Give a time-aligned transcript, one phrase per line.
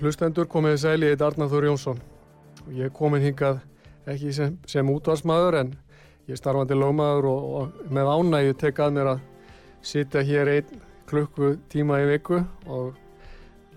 [0.00, 2.00] Hlustendur komið sæli, Arnar Þór Jónsson
[2.66, 3.62] og ég komin hingað
[4.06, 5.72] ekki sem, sem útvarsmaður en
[6.28, 9.24] ég starfandi lögmaður og, og með ánægju tek að mér að
[9.86, 12.96] sitja hér einn klukku tíma í viku og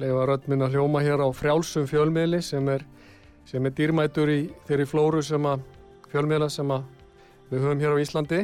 [0.01, 2.85] leifa rödd minn að hljóma hér á frjálsum fjölmiðli sem er,
[3.45, 5.63] sem er dýrmætur í þeirri flóru sem að
[6.09, 6.87] fjölmiðla sem að
[7.51, 8.41] við höfum hér á Íslandi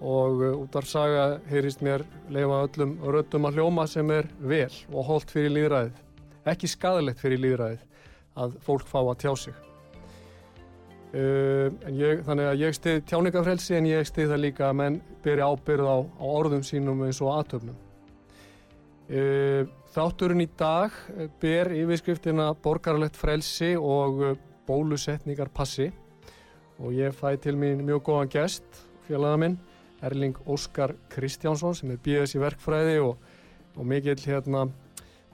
[0.00, 5.32] og uh, útvarsaga heyrist mér leifa öllum röddum að hljóma sem er vel og holdt
[5.32, 6.09] fyrir líðræðið.
[6.48, 7.82] Ekki skadalegt fyrir líðræðið
[8.40, 9.58] að fólk fá að tjá sig.
[11.10, 15.48] Uh, ég, þannig að ég stið tjáningafrelsi en ég stið það líka að menn byrja
[15.50, 17.78] ábyrð á, á orðum sínum eins og aðtöfnum.
[19.10, 20.94] Uh, þátturinn í dag
[21.42, 24.36] ber yfirskriftina borgarlegt frelsi og uh,
[24.70, 25.88] bólusetningar passi
[26.78, 29.58] og ég fæ til mín mjög góðan gest, félaga minn,
[30.00, 33.18] Erling Óskar Kristjánsson sem er BS í verkfræði og,
[33.74, 34.68] og mikill hérna,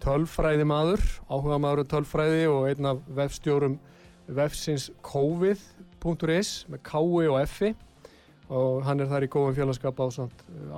[0.03, 3.79] tölfræði maður, áhuga maður um tölfræði og einn af vefstjórum
[4.27, 7.73] vefsins covid.is með kái og effi
[8.47, 10.07] og hann er þar í góðum félagskap á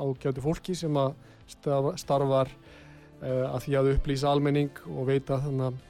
[0.00, 1.16] ágjáti fólki sem að
[1.48, 5.82] starfar uh, að því að upplýsa almenning og veita þannig að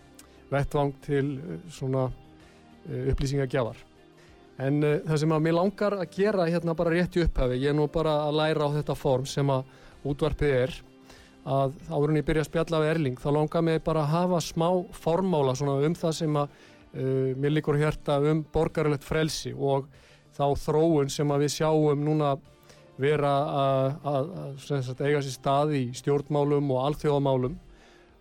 [0.51, 3.85] vettvang til uh, svona uh, upplýsingagjafar.
[4.59, 7.77] En það sem að mér langar að gera hérna bara rétt í upphafi, ég er
[7.79, 9.69] nú bara að læra á þetta form sem að
[10.09, 10.75] útvarpið er,
[11.49, 15.55] að árunni byrja að spjalla við Erling, þá langar mér bara að hafa smá formála
[15.79, 19.89] um það sem að uh, mér líkur hérta um borgarilegt frelsi og
[20.37, 22.37] þá þróun sem að við sjáum núna
[22.99, 23.33] vera
[24.05, 24.59] að,
[25.01, 27.57] eiga sér stað í stjórnmálum og alþjóðamálum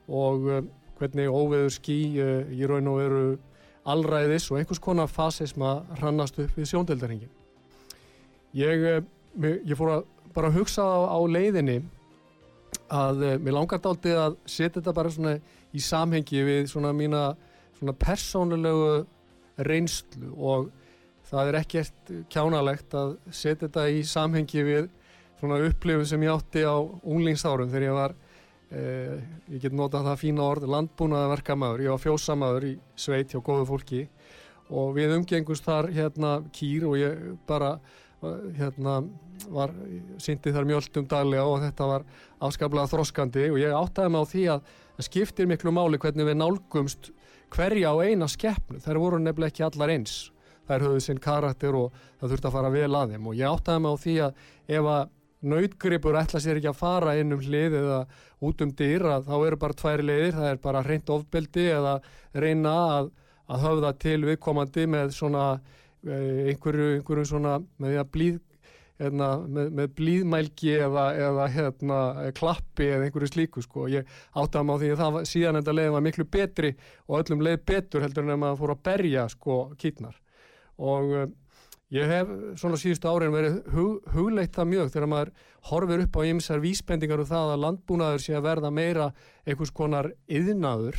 [0.07, 0.61] og uh,
[0.97, 3.25] hvernig óveður ský í raun og veru
[3.87, 7.29] allræðis og einhvers konar fasisma hrannast upp við sjóndeldarhingin.
[8.57, 8.87] Ég,
[9.37, 11.83] ég fór að bara hugsa á, á leiðinni
[12.93, 15.37] að mér langar dáltið að setja þetta bara svona
[15.73, 17.23] í samhengi við svona mína
[17.77, 18.91] svona persónulegu
[19.67, 20.69] reynslu og
[21.27, 24.87] það er ekkert kjánalegt að setja þetta í samhengi við
[25.39, 28.15] svona upplifun sem ég átti á unglingsárum þegar ég var
[28.67, 33.39] Eh, ég get notað það fína orð landbúnaða verkamæður, ég var fjósamæður í sveit hjá
[33.39, 34.01] góðu fólki
[34.67, 37.77] og við umgengust þar hérna kýr og ég bara
[38.57, 38.97] hérna
[39.53, 39.71] var,
[40.19, 42.05] syndi þar mjöldum daglega og þetta var
[42.43, 46.39] afskaplega þroskandi og ég áttaði mig á því að það skiptir miklu máli hvernig við
[46.41, 47.11] nálgumst
[47.53, 50.15] hverja á eina skeppnu, þær voru nefnilega ekki allar eins.
[50.67, 53.29] Þær höfðu sinn karakter og það þurfti að fara vel að þeim.
[53.29, 54.41] Og ég áttaði mig á því að
[54.77, 55.13] ef að
[55.47, 57.99] nautgripur ætla sér ekki að fara inn um hlið eða
[58.43, 61.93] út um að þá eru bara tvær leiðir, það er bara reynd ofbeldi eða
[62.33, 63.11] reyna að,
[63.47, 65.45] að höfða til viðkomandi með svona
[66.05, 68.39] eh, einhverju, einhverju svona með því að blíð
[69.01, 72.03] hérna, með, með blíðmælgi eða, eða hérna,
[72.37, 73.87] klappi eða einhverju slíku sko.
[73.91, 76.71] Ég átti að má því að það var, síðan þetta leiðin var miklu betri
[77.07, 80.23] og öllum leið betur heldur en að maður fór að berja sko kýtnar
[80.77, 81.13] og
[81.95, 85.29] Ég hef svona síðustu árin verið hug, hugleitt það mjög þegar maður
[85.69, 89.05] horfir upp á ymsar vísbendingar og það að landbúnaður sé að verða meira
[89.47, 90.97] einhvers konar yðnaður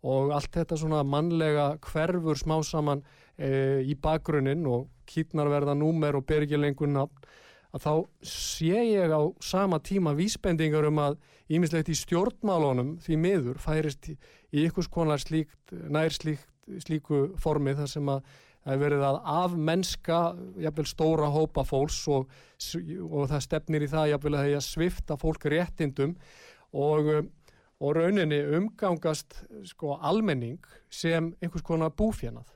[0.00, 3.04] og allt þetta svona mannlega hverfur smá saman
[3.36, 7.30] e, í bakgrunninn og kýtnar verða númer og ber ekki lengur nafn
[7.70, 7.92] að þá
[8.26, 11.18] sé ég á sama tíma vísbendingar um að
[11.50, 16.48] ímislegt í stjórnmálunum því miður færist í einhvers konar slíkt, nær slíkt,
[16.82, 18.22] slíku formi þar sem að
[18.60, 20.20] það er verið að af mennska
[20.60, 22.30] jafnvel stóra hópa fólks og,
[23.08, 26.16] og það stefnir í það jafnvel að það er að svifta fólk réttindum
[26.76, 27.10] og,
[27.80, 29.40] og rauninni umgangast
[29.70, 30.60] sko, almenning
[30.92, 32.52] sem einhvers konar búfjannað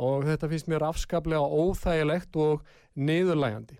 [0.00, 2.62] og þetta finnst mér afskaplega óþægilegt og
[2.96, 3.78] niðurlægandi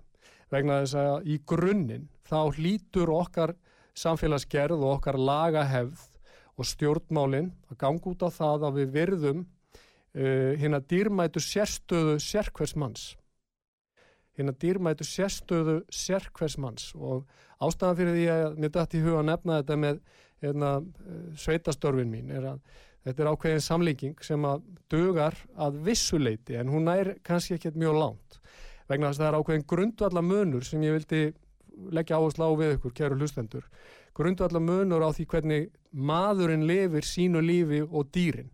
[0.52, 3.54] vegna þess að í grunninn þá hlýtur okkar
[3.98, 6.08] samfélagsgerð og okkar lagahefð
[6.60, 12.76] og stjórnmálinn að ganga út á það að við virðum uh, hérna dýrmætu sérstöðu sérkvers
[12.76, 13.16] manns.
[14.36, 17.26] hérna dýrmætu sérstöðu sérkvers manns og
[17.60, 19.98] ástæðan fyrir því að mér dætti í huga að nefna þetta með
[20.42, 20.70] hérna,
[21.38, 22.62] sveitastörfin mín er að
[23.02, 27.98] þetta er ákveðin samlíking sem að dugar að vissuleiti en hún er kannski ekkert mjög
[27.98, 28.38] langt.
[28.90, 31.22] Vegna þess að það er ákveðin grundvallar munur sem ég vildi
[31.92, 33.68] leggja áherslu á við ykkur, kæru hlustendur.
[34.14, 38.52] Grundvallar munur á því hvernig maðurinn lifir sínu lífi og dýrin.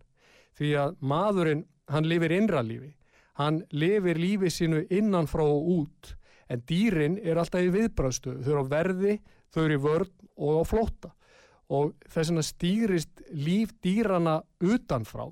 [0.57, 2.93] Því að maðurinn, hann lifir innra lífi.
[3.39, 6.15] Hann lifir lífi sínu innan frá og út
[6.49, 9.15] en dýrin er alltaf í viðbröðstu þau eru á verði,
[9.53, 11.11] þau eru í vörn og á flóta
[11.69, 15.29] og þess vegna stýrist líf dýrana utanfrá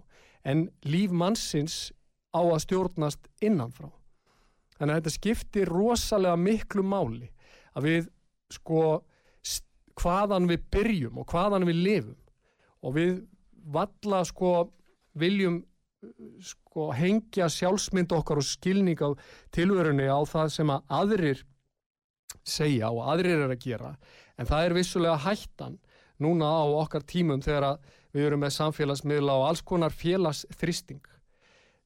[0.48, 1.92] en líf mannsins
[2.32, 3.90] á að stjórnast innanfrá.
[4.78, 7.32] Þannig að þetta skiptir rosalega miklu máli
[7.74, 8.10] að við
[8.54, 8.84] sko
[9.98, 12.20] hvaðan við byrjum og hvaðan við lifum.
[12.86, 13.16] Og við
[13.74, 14.70] valla sko
[15.18, 15.64] viljum
[16.46, 19.10] sko hengja sjálfsmynd okkar og skilning á
[19.56, 21.42] tilverunni á það sem að aðrir
[22.48, 23.96] segja og aðrir er að gera.
[24.38, 25.80] En það er vissulega hættan
[26.24, 27.78] núna á okkar tímum þegar
[28.16, 31.04] við erum með samfélagsmiðla og alls konar félagsþristing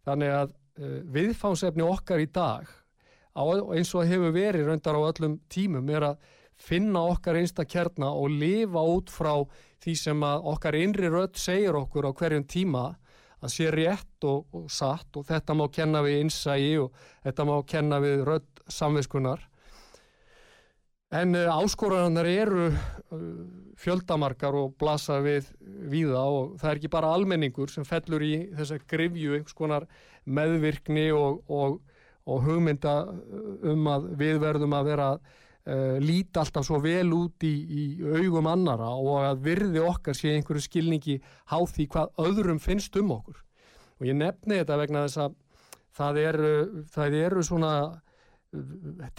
[0.07, 2.69] þannig að uh, viðfánsefni okkar í dag
[3.31, 6.31] eins og hefur verið raundar á öllum tímum er að
[6.61, 9.33] finna okkar einsta kjarna og lifa út frá
[9.81, 12.83] því sem okkar innri rödd segir okkur á hverjum tíma
[13.41, 16.91] að sé rétt og, og satt og þetta má kenna við innsægi og
[17.23, 19.47] þetta má kenna við rödd samviskunar
[21.11, 23.19] en uh, áskoranarnar eru uh,
[23.81, 25.49] fjöldamarkar og blasa við
[25.91, 29.87] víða og það er ekki bara almenningur sem fellur í þessa grifju einhvers konar
[30.23, 31.79] meðvirkni og, og,
[32.29, 32.95] og hugmynda
[33.71, 37.83] um að við verðum að vera uh, líti alltaf svo vel út í, í
[38.21, 41.17] augum annara og að virði okkar sé einhverju skilningi
[41.51, 43.41] háð því hvað öðrum finnst um okkur.
[43.99, 45.35] Og ég nefni þetta vegna þess að
[45.97, 46.53] það eru,
[46.93, 47.73] það eru svona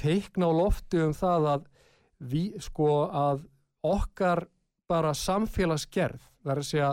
[0.00, 1.68] teikna á lofti um það að
[2.22, 3.44] við sko að
[3.82, 4.46] okkar
[4.90, 6.92] bara samfélagsgerð, er að segja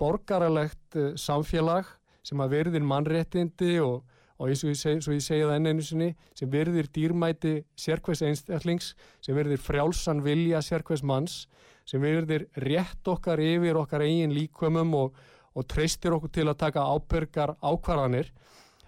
[0.00, 1.88] borgaralegt uh, samfélag
[2.24, 4.02] sem að verðir mannréttindi og,
[4.38, 8.24] og eins og ég, seg, ég segja það enn einu sinni, sem verðir dýrmæti sérkvæs
[8.24, 8.94] einstaklings,
[9.24, 11.44] sem verðir frjálsan vilja sérkvæs manns,
[11.88, 15.18] sem verðir rétt okkar yfir okkar eigin líkumum og,
[15.52, 18.32] og treystir okkur til að taka ábyrgar ákvarðanir,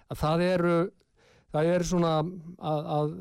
[0.09, 0.75] að það eru,
[1.53, 3.15] það eru svona að, að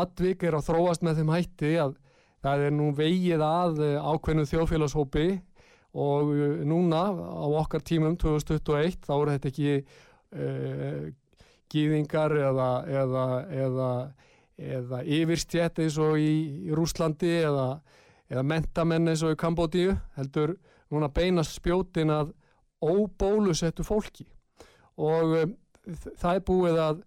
[0.00, 1.96] atvik er að þróast með þeim hætti að
[2.42, 5.26] það er nú vegið að ákveðnu þjóðfélagshópi
[6.02, 6.32] og
[6.66, 11.04] núna á okkar tímum 2021 þá er þetta ekki uh,
[11.72, 13.24] gýðingar eða, eða,
[13.64, 13.90] eða,
[14.56, 16.32] eða yfirstjætt eins og í,
[16.68, 20.56] í Rúslandi eða mentamenn eins og í Kambodíu heldur
[20.92, 22.32] núna beinast spjótin að
[22.82, 24.26] óbólusettu fólki.
[24.98, 25.56] Og um,
[26.18, 27.02] það er búið að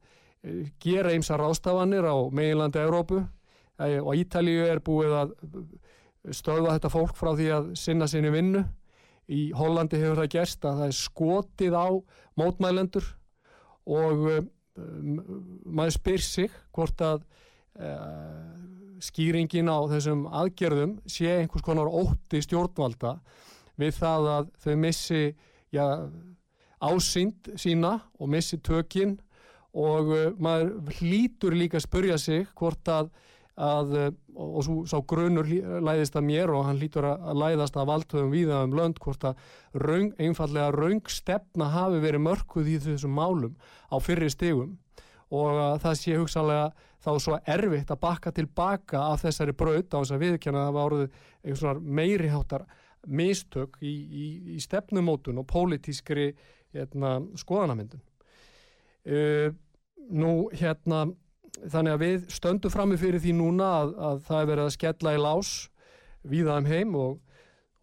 [0.82, 3.22] gera eimsa rástafanir á meginlandi Európu
[3.76, 5.36] og Ítalíu er búið að
[6.34, 8.64] stöða þetta fólk frá því að sinna sinni vinnu.
[9.26, 11.88] Í Hollandi hefur það gerst að það er skotið á
[12.38, 13.08] mótmælendur
[13.86, 15.18] og um,
[15.66, 17.26] maður spyr sig hvort að
[17.82, 18.54] uh,
[19.02, 23.18] skýringin á þessum aðgerðum sé einhvers konar ótti stjórnvalda
[23.82, 25.22] við það að þau missi
[25.74, 25.88] ja,
[26.80, 29.18] ásýnd sína og missi tökinn
[29.76, 33.12] og uh, maður hlýtur líka að spurja sig hvort að,
[33.60, 37.92] að uh, og svo sá grunur læðist að mér og hann hlýtur að læðast að
[37.92, 39.46] valdhauðum víða um lönd hvort að
[39.80, 43.54] raung, einfallega raungstefna hafi verið mörkuð í þessum málum
[43.88, 44.76] á fyrri stegum
[45.36, 46.66] og að það sé hugsanlega
[47.06, 50.76] þá svo erfitt að bakka tilbaka af þessari braut á þess að viðkjanna að það
[50.78, 52.66] var orðið einhvers svona meiriháttar
[53.06, 56.32] mistök í, í, í stefnumótun og pólitískri
[56.74, 58.02] hérna, skoðanamyndun.
[59.06, 59.54] Uh,
[60.12, 61.06] nú hérna
[61.72, 65.16] þannig að við stöndum frammi fyrir því núna að, að það er verið að skella
[65.16, 65.54] í lás
[66.26, 67.16] viðaðum heim og,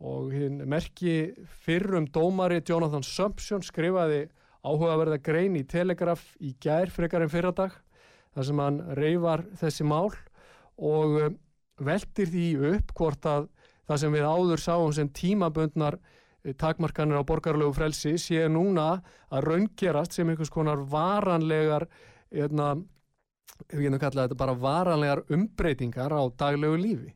[0.02, 0.34] og
[0.68, 1.16] merki
[1.64, 4.26] fyrrum dómari Jonathan Sumption skrifaði
[4.62, 7.74] áhugaverða grein í Telegraf í gær frekar en fyrradag
[8.32, 10.12] þar sem hann reyfar þessi mál
[10.78, 11.38] og um,
[11.82, 13.48] veldir því upp hvort að
[13.88, 19.02] það sem við áður sáum sem tímaböndnar eh, takmarkanir á borgarlegu frelsi sé núna
[19.32, 21.88] að raungerast sem einhvers konar varanlegar
[22.32, 22.74] hérna,
[23.70, 27.12] við getum kallað þetta bara varanlegar umbreytingar á daglegu lífi.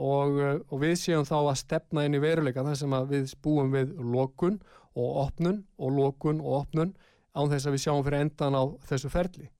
[0.00, 3.72] Og, eh, og við séum þá að stefna inn í veruleika þar sem við búum
[3.74, 4.60] við lokun
[4.94, 6.94] og opnun og lokun og opnun
[7.34, 9.50] án þess að við sjáum fyrir endan á þessu ferli.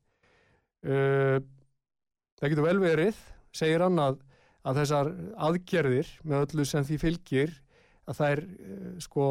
[0.81, 1.39] Uh,
[2.41, 3.19] það getur vel verið
[3.53, 4.21] segir hann að,
[4.65, 5.11] að þessar
[5.49, 7.53] aðgerðir með öllu sem því fylgir
[8.09, 9.27] að er uh, sko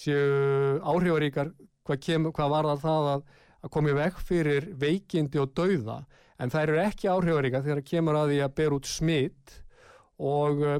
[0.00, 1.52] séu áhrifaríkar
[1.86, 3.24] hvað, kem, hvað var það að
[3.60, 6.00] að koma í veg fyrir veikindi og dauða
[6.40, 9.56] en þær eru ekki áhrifaríka þegar það kemur að því að ber út smitt
[10.20, 10.78] og uh,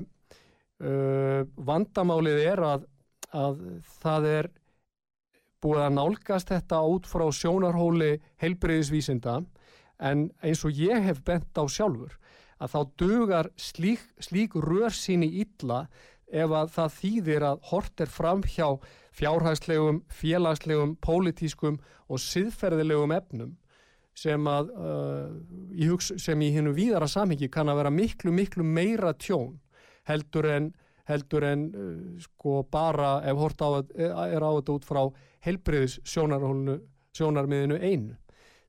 [0.84, 2.86] uh, vandamálið er að,
[3.36, 3.62] að
[4.00, 4.50] það er
[5.60, 9.40] búið að nálgast þetta út frá sjónarhóli heilbreyðisvísinda
[10.00, 12.16] en eins og ég hef bent á sjálfur
[12.60, 15.84] að þá dugar slík, slík rörsýni illa
[16.30, 18.66] ef að það þýðir að hort er fram hjá
[19.16, 23.56] fjárhagslegum, félagslegum, pólitískum og siðferðilegum efnum
[24.16, 29.58] sem að uh, sem í hennu víðara samhengi kann að vera miklu, miklu meira tjón
[30.08, 30.70] heldur en,
[31.08, 35.02] heldur en uh, sko bara ef hort á, er á þetta út frá
[35.46, 38.16] helbriðis sjónarmiðinu einu.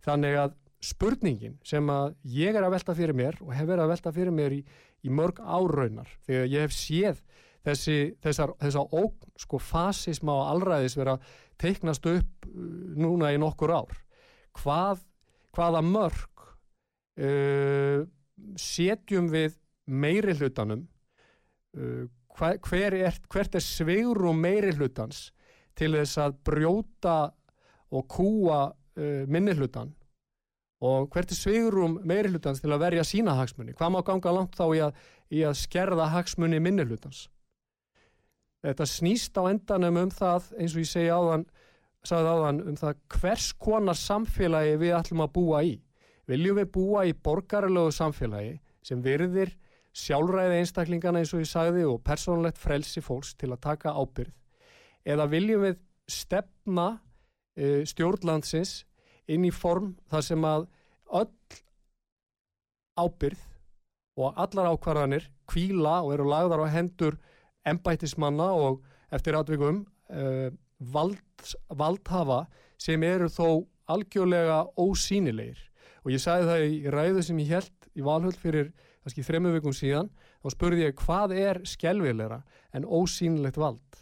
[0.02, 3.92] Þannig að spurningin sem að ég er að velta fyrir mér og hef verið að
[3.94, 4.62] velta fyrir mér í,
[5.06, 7.22] í mörg áraunar þegar ég hef séð
[7.66, 11.18] þessi, þessar, þessar óg, sko fasisma og allræðis vera
[11.62, 12.56] teiknast upp uh,
[12.98, 14.00] núna í nokkur ár.
[14.58, 15.04] Hvað,
[15.56, 16.48] hvaða mörg
[17.22, 18.02] uh,
[18.60, 19.56] setjum við
[19.92, 20.88] meiri hlutanum,
[21.78, 22.04] uh,
[22.38, 25.30] hver, hver er, hvert er sveirum meiri hlutans
[25.78, 27.18] til þess að brjóta
[27.92, 29.94] og kúa uh, minni hlutan
[30.82, 33.76] og hvert er sveigurum meiri hlutans til að verja sína hagsmunni?
[33.78, 34.96] Hvað má ganga langt þá í að,
[35.30, 37.28] í að skerða hagsmunni minni hlutans?
[38.62, 41.46] Þetta snýst á endanum um það, eins og ég segi áðan,
[42.06, 45.74] áðan, um það hvers konar samfélagi við ætlum að búa í.
[46.30, 49.56] Viljum við búa í borgarlegu samfélagi sem virðir
[49.98, 54.32] sjálfræði einstaklingana eins og ég sagði og persónlegt frelsi fólks til að taka ábyrð?
[55.10, 56.88] Eða viljum við stefna
[57.58, 58.84] uh, stjórnlandsins
[59.32, 60.68] inn í form þar sem að
[61.22, 61.60] öll
[63.02, 63.48] ábyrð
[64.22, 67.18] og allar ákvarðanir kvíla og eru lagðar á hendur
[67.68, 68.82] embætismanna og
[69.14, 70.50] eftir atvikum uh,
[70.80, 71.20] vald,
[71.70, 72.46] valdhafa
[72.82, 75.60] sem eru þó algjörlega ósýnilegir.
[76.02, 79.76] Og ég sagði það í ræðu sem ég held í valhöld fyrir kannski þremu vikum
[79.76, 80.10] síðan
[80.42, 82.42] þá spurði ég hvað er skjálfilegra
[82.78, 84.02] en ósýnilegt vald?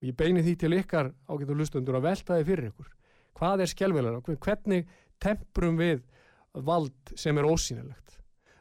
[0.00, 2.90] Og ég beini því til ykkar ágættu lustundur að velta þið fyrir ykkur.
[3.34, 6.04] Hvað er skjálfilegra, hvernig temprum við
[6.54, 8.20] vald sem er ósýnilegt.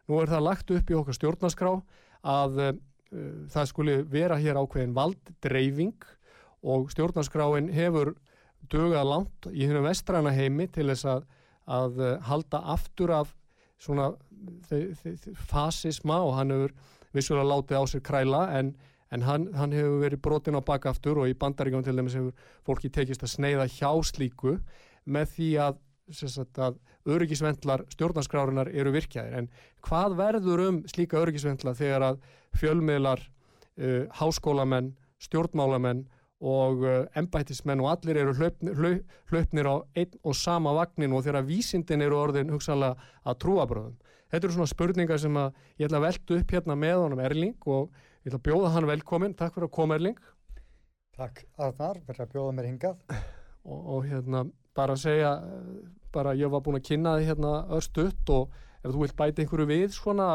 [0.09, 1.73] Nú er það lagt upp í okkar stjórnaskrá
[2.33, 2.73] að uh,
[3.53, 6.07] það skuli vera hér ákveðin valddreifing
[6.63, 8.13] og stjórnaskráin hefur
[8.71, 11.25] dögað langt í hennum vestræna heimi til þess að,
[11.67, 13.35] að uh, halda aftur af
[13.83, 14.13] svona
[15.49, 16.73] fasisma og hann hefur
[17.13, 18.73] vissulega látið á sér kræla en
[19.13, 22.33] en hann, hann hefur verið brotin á bakaftur og í bandaríkjum til dæmis hefur
[22.65, 24.55] fólki tekist að sneiða hjá slíku
[25.05, 25.81] með því að,
[26.13, 26.79] að
[27.09, 29.49] öryggisvendlar stjórnarskrárunar eru virkjaðir en
[29.87, 32.19] hvað verður um slíka öryggisvendla þegar að
[32.59, 33.23] fjölmiðlar,
[33.81, 34.93] uh, háskólamenn,
[35.23, 36.05] stjórnmálamenn
[36.43, 41.47] og uh, embættismenn og allir eru hlaupnir, hlaupnir á einn og sama vagnin og þegar
[41.47, 43.99] vísindin eru orðin hugsalega að trúa bröðum.
[44.31, 47.69] Þetta eru svona spurningar sem að ég ætla að velta upp hérna með honum Erling
[47.69, 47.93] og
[48.23, 50.19] Ég ætla að bjóða hann velkomin, takk fyrir að koma Erling.
[51.17, 53.01] Takk Arnar, verður að bjóða mér hingað.
[53.67, 54.43] Og, og hérna
[54.79, 55.31] bara að segja,
[56.13, 59.67] bara ég var búin að kynna þið hérna östuðt og ef þú vilt bæta einhverju
[59.69, 60.29] við svona,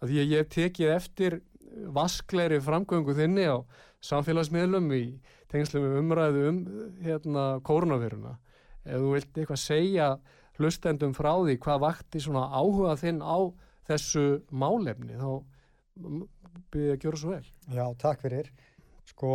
[0.00, 1.38] að því að ég tekið eftir
[1.96, 3.56] vaskleiri framgöngu þinni á
[4.04, 5.02] samfélagsmiðlum í
[5.52, 6.60] tengslum umræðu um
[7.04, 8.36] hérna kórnaviruna.
[8.82, 10.08] Ef þú vilt eitthvað segja
[10.58, 13.38] hlustendum frá því hvað vakti svona áhuga þinn á
[13.88, 15.30] þessu málefni þá
[16.72, 17.46] byrja að gera svo vel.
[17.72, 18.50] Já, takk fyrir.
[19.08, 19.32] Sko,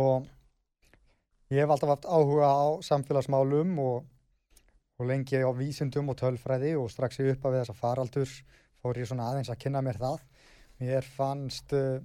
[1.52, 4.06] ég hef alltaf haft áhuga á samfélagsmálum og,
[4.98, 8.30] og lengi á vísindum og tölfræði og strax ég uppa við þessa faraldur
[8.82, 10.24] fór ég svona aðeins að kynna mér það.
[10.82, 12.00] Mér fannst, uh,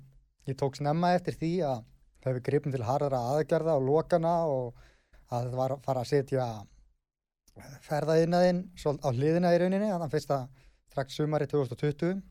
[0.45, 1.79] ég tók snemma eftir því að
[2.21, 4.83] það hefur gripin til harðara aðgerða og lokana og
[5.33, 6.45] að það var að fara að setja
[7.87, 10.39] ferðaðinaðinn á hliðina í rauninni, þannig að fyrsta
[10.93, 12.21] strax sumari 2020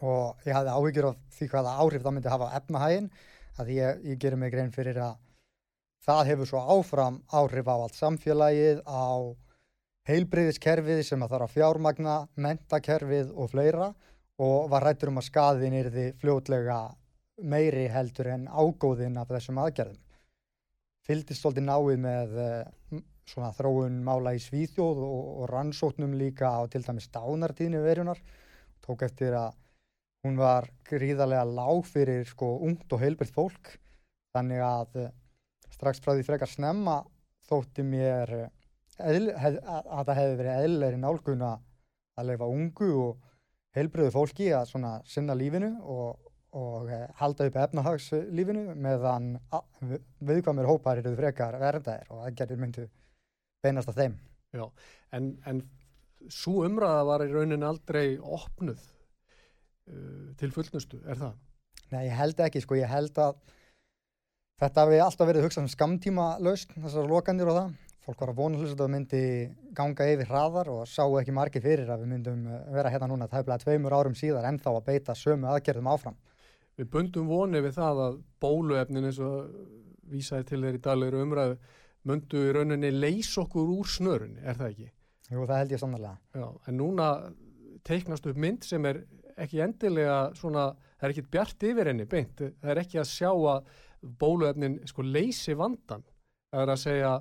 [0.00, 3.12] og ég hafði áhyggjur af því hvaða áhrif það myndi hafa á efnahægin
[3.60, 5.20] að ég, ég gerir mig grein fyrir að
[6.02, 9.34] það hefur svo áfram áhrif á allt samfélagið, á
[10.08, 13.92] heilbriðiskerfið sem að þarf að fjármagna, mentakerfið og fleira
[14.42, 16.80] og var rættur um að skaðin er því fljótlega
[17.42, 20.00] meiri heldur en ágóðin af þessum aðgerðum.
[21.06, 26.62] Fyldist svolítið náið með uh, svona þróun mála í Svíþjóð og, og rannsóknum líka á
[26.70, 28.20] til dæmis dánartíðinu verunar.
[28.82, 29.54] Tók eftir að
[30.26, 33.72] hún var gríðarlega lág fyrir sko ungt og heilbriðt fólk
[34.34, 35.10] þannig að eh,
[35.82, 37.00] strax frá því frekar snemma
[37.50, 38.48] þótti mér eh,
[39.02, 43.30] eðl, hef, að það hefði verið eðlilegri nálgun að leifa ungu og
[43.76, 49.34] heilbriðu fólki að svona sinna lífinu og, og eh, halda upp efnahagslífinu meðan
[50.22, 52.88] viðkvæmur hópar eru frekar verðaðir og aðgerðir myndu
[53.64, 54.18] beinast að þeim.
[54.52, 54.66] Já,
[55.16, 55.62] en, en
[56.30, 61.38] svo umræða var í rauninni aldrei opnuð uh, til fullnustu, er það?
[61.92, 63.40] Nei, ég held ekki, sko, ég held að
[64.60, 67.72] þetta hefði alltaf verið hugsað um skamtíma laust, þessar lokandir og það.
[68.02, 69.22] Fólk var að vona hlust að það myndi
[69.78, 73.28] ganga yfir hraðar og sáu ekki margir fyrir að við myndum eh, vera hérna núna
[73.30, 76.16] tæmlega tveimur árum síðar en þá að beita sömu aðgerðum áfram.
[76.80, 79.52] Við bundum vonið við það að bóluefnin eins og
[80.10, 81.56] vísaði til þeirri daglegur umræðu
[82.10, 84.88] myndu í rauninni leys okkur úr snörunni, er það ekki?
[85.30, 86.18] Jú, það held ég sannarlega.
[86.34, 87.08] Já, en núna
[87.86, 89.04] teiknast upp mynd sem er
[89.40, 93.30] ekki endilega svona, það er ekki bjart yfir henni beint, það er ekki að sjá
[93.30, 93.70] að
[94.02, 96.04] bóluefnin sko leysi vandan,
[96.52, 97.12] það er að segja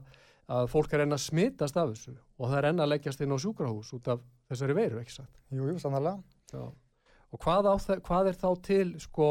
[0.52, 3.36] að fólk er enn að smitast af þessu og það er enn að leggjast inn
[3.36, 5.42] á sjúkrahús út af þessari veiru, ekki satt?
[5.54, 6.20] Jú, jú, sannarlega.
[6.52, 6.64] Já,
[7.32, 7.70] og hvað,
[8.04, 9.30] hvað er þá til sko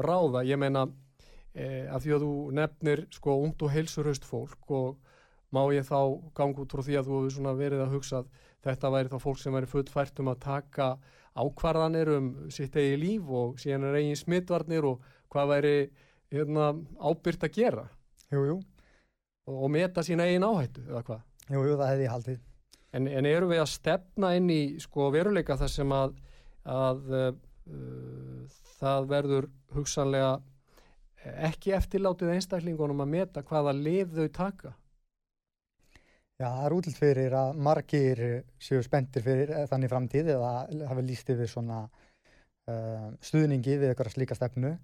[0.00, 0.86] ráða, ég meina
[1.52, 4.96] eh, af því að þú nefnir sko ungt og heilsurhaust fólk og
[5.54, 5.98] má ég þá
[6.34, 8.30] ganga út frá því að þú hefur svona verið að hugsa að
[8.64, 10.88] þetta væri þá fólk sem væri fullfært um að taka
[11.34, 15.76] ákvarðanir um sitt eigi líf og síðan er eigin smittvarnir og hvað væri
[16.34, 17.86] hérna, ábyrgt að gera
[18.32, 18.58] jú, jú.
[19.48, 22.42] Og, og meta sína eigin áhættu eða hvað Jú, jú, það hefði ég haldið
[22.94, 26.12] En, en eru við að stefna inn í sko veruleika þar sem að,
[26.70, 27.32] að uh,
[28.78, 30.36] það verður hugsanlega
[31.48, 34.74] ekki eftirlátið einstaklingunum að meta hvaða lif þau taka?
[36.34, 38.22] Já, það er útlitt fyrir að margir
[38.62, 40.50] séu spendir fyrir þannig framtíð eða
[40.90, 44.74] hafi líst yfir svona uh, stuðningi við eitthvað slíka stefnu.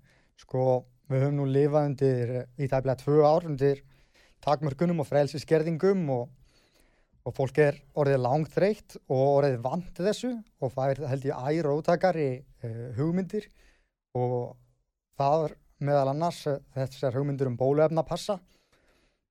[0.40, 0.64] Sko,
[1.10, 3.82] við höfum nú lifað undir í tæmlega tvö ár undir
[4.44, 6.28] takmörkunum og frelsiskerðingum og,
[7.26, 11.48] og fólk er orðið langt þreytt og orðið vant þessu og það er held ég
[11.50, 13.50] æra ótakari uh, hugmyndir
[14.16, 14.54] og
[15.18, 18.38] það er meðal annars eh, þessar hugmyndur um bóluefna passa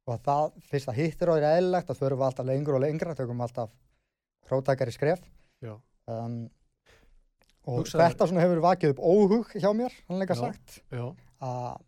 [0.09, 3.17] og það fyrst að hittir á því eðlilegt að þurfum við alltaf lengur og lengra
[3.17, 3.73] tökum alltaf
[4.49, 5.21] hrótækari skref
[6.09, 6.47] um,
[7.69, 8.05] og Hugsaður.
[8.05, 11.05] þetta svona hefur vakið upp óhug hjá mér, hannleika sagt Já.
[11.45, 11.85] Að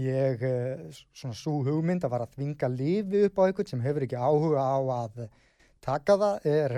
[0.00, 4.06] ég eh, svona svo hugmynd að fara að þvinga lífi upp á einhvern sem hefur
[4.06, 5.24] ekki áhuga á að
[5.82, 6.76] taka það er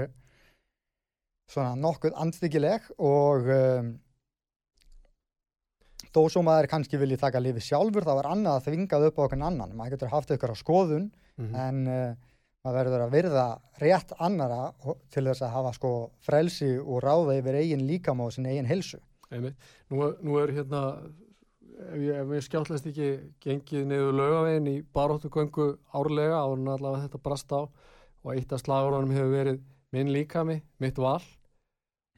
[1.53, 3.93] svona nokkuð andstyggileg og um,
[6.13, 9.25] þó svo maður kannski vilji taka lifi sjálfur þá er annað að þvingað upp á
[9.27, 9.75] okkur annan.
[9.77, 11.59] Maður getur haft ykkur á skoðun mm -hmm.
[11.67, 13.47] en uh, maður verður að virða
[13.83, 14.63] rétt annara
[15.11, 19.01] til þess að hafa sko frelsi og ráða yfir eigin líkam og sin eigin helsu
[19.33, 20.83] nú, nú er hérna
[21.89, 23.11] ef ég, ég skjáttlast ekki
[23.43, 27.63] gengið niður lögavegin í baróttugöngu árlega árun allavega þetta brast á
[28.23, 31.23] og eitt af slagurunum hefur verið minn líkami, mitt val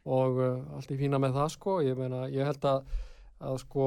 [0.04, 1.78] og uh, allt í fína með það sko.
[1.80, 2.84] Ég, meina, ég held að
[3.44, 3.86] að sko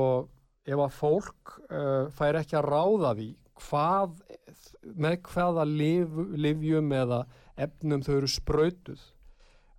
[0.68, 4.18] ef að fólk uh, fær ekki að ráða því hvað,
[4.94, 7.22] með hvaða liv, livjum eða
[7.58, 9.06] efnum þau eru spröytuð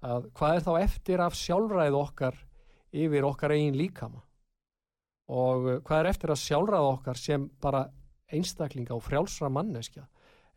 [0.08, 2.40] að hvað er þá eftir af sjálfræð okkar
[2.94, 4.22] yfir okkar eigin líkama
[5.28, 7.84] og uh, hvað er eftir að sjálfræð okkar sem bara
[8.32, 10.04] einstaklinga og frjálsra manneskja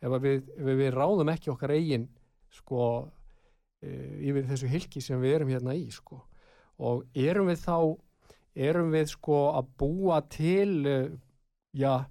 [0.02, 2.08] ef við, ef við ráðum ekki okkar eigin
[2.52, 6.24] sko uh, yfir þessu hilki sem við erum hérna í sko.
[6.82, 7.76] Og erum við þá
[8.56, 11.12] erum við sko að búa til eh,
[11.78, 12.08] já,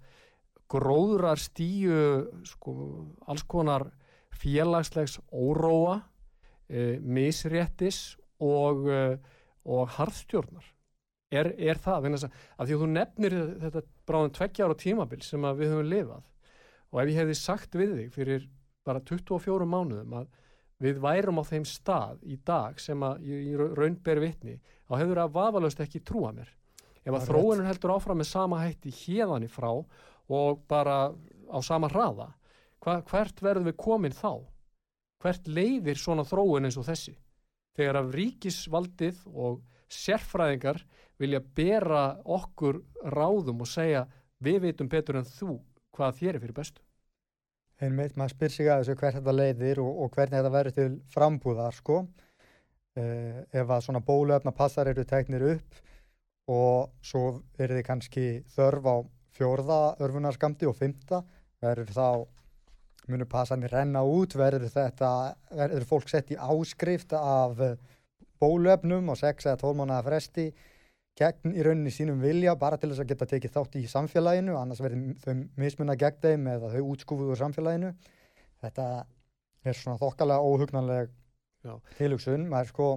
[0.70, 1.96] gróðrar stíu
[2.46, 2.74] sko
[3.28, 3.90] alls konar
[4.40, 5.98] félagslegs óróa
[6.70, 8.86] e, misréttis og,
[9.66, 10.64] og harðstjórnar
[11.30, 15.72] er, er það, að, að því að þú nefnir þetta bráðum tveggjára tímabil sem við
[15.72, 16.26] höfum lifað
[16.90, 18.46] og ef ég hefði sagt við þig fyrir
[18.86, 20.30] bara 24 mánuðum að
[20.80, 24.56] við værum á þeim stað í dag sem að í raun ber vitni
[24.88, 26.48] þá hefur það vafalust ekki trúa mér.
[27.04, 31.12] Ef að þróunum heldur áfram með sama hætti hérðan í frá og bara
[31.50, 32.30] á sama hraða
[32.80, 34.40] hva, hvert verður við komin þá?
[35.20, 37.14] Hvert leiðir svona þróun eins og þessi?
[37.76, 40.80] Þegar að ríkisvaldið og sérfræðingar
[41.20, 42.80] vilja bera okkur
[43.12, 44.06] ráðum og segja
[44.40, 45.58] við veitum betur en þú
[45.96, 46.82] hvað þér er fyrir bestu.
[47.80, 50.90] Einmitt, maður spyr sig að þessu hvert þetta leiðir og, og hvernig þetta verður til
[51.12, 52.02] frambúðar sko.
[52.98, 55.78] Uh, ef að svona bóluefna passar eru teknir upp
[56.50, 58.96] og svo er þið kannski þörf á
[59.36, 61.22] fjórða örfunarskamti og fymta
[61.62, 62.08] verður þá
[63.10, 67.62] munur passanir renna út verður þetta, verður fólk sett í áskrift af
[68.42, 70.46] bóluefnum og 6 eða 12 mánuða fresti
[71.18, 74.82] gegn í rauninni sínum vilja bara til þess að geta tekið þátt í samfélaginu annars
[74.82, 77.94] verður þau mismunna gegn þeim eða þau útskúfuð úr samfélaginu.
[78.60, 78.86] Þetta
[79.64, 81.16] er svona þokkalega óhugnanleg
[81.98, 82.88] tilugsun maður sko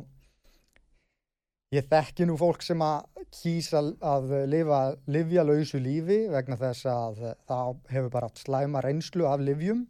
[1.74, 7.76] ég þekki nú fólk sem að kýsa að lifa livjalauðsu lífi vegna þess að það
[7.96, 9.84] hefur bara slæma reynslu af livjum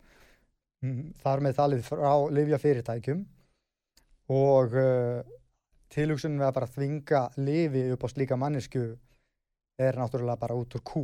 [0.83, 3.23] mm, þar með þalið frá livjafyrirtækjum
[4.33, 5.19] og uh,
[5.93, 8.83] tilhugsunum við að bara þvinga lifi upp á slíka mannesku
[9.81, 11.03] er náttúrulega bara út úr kú.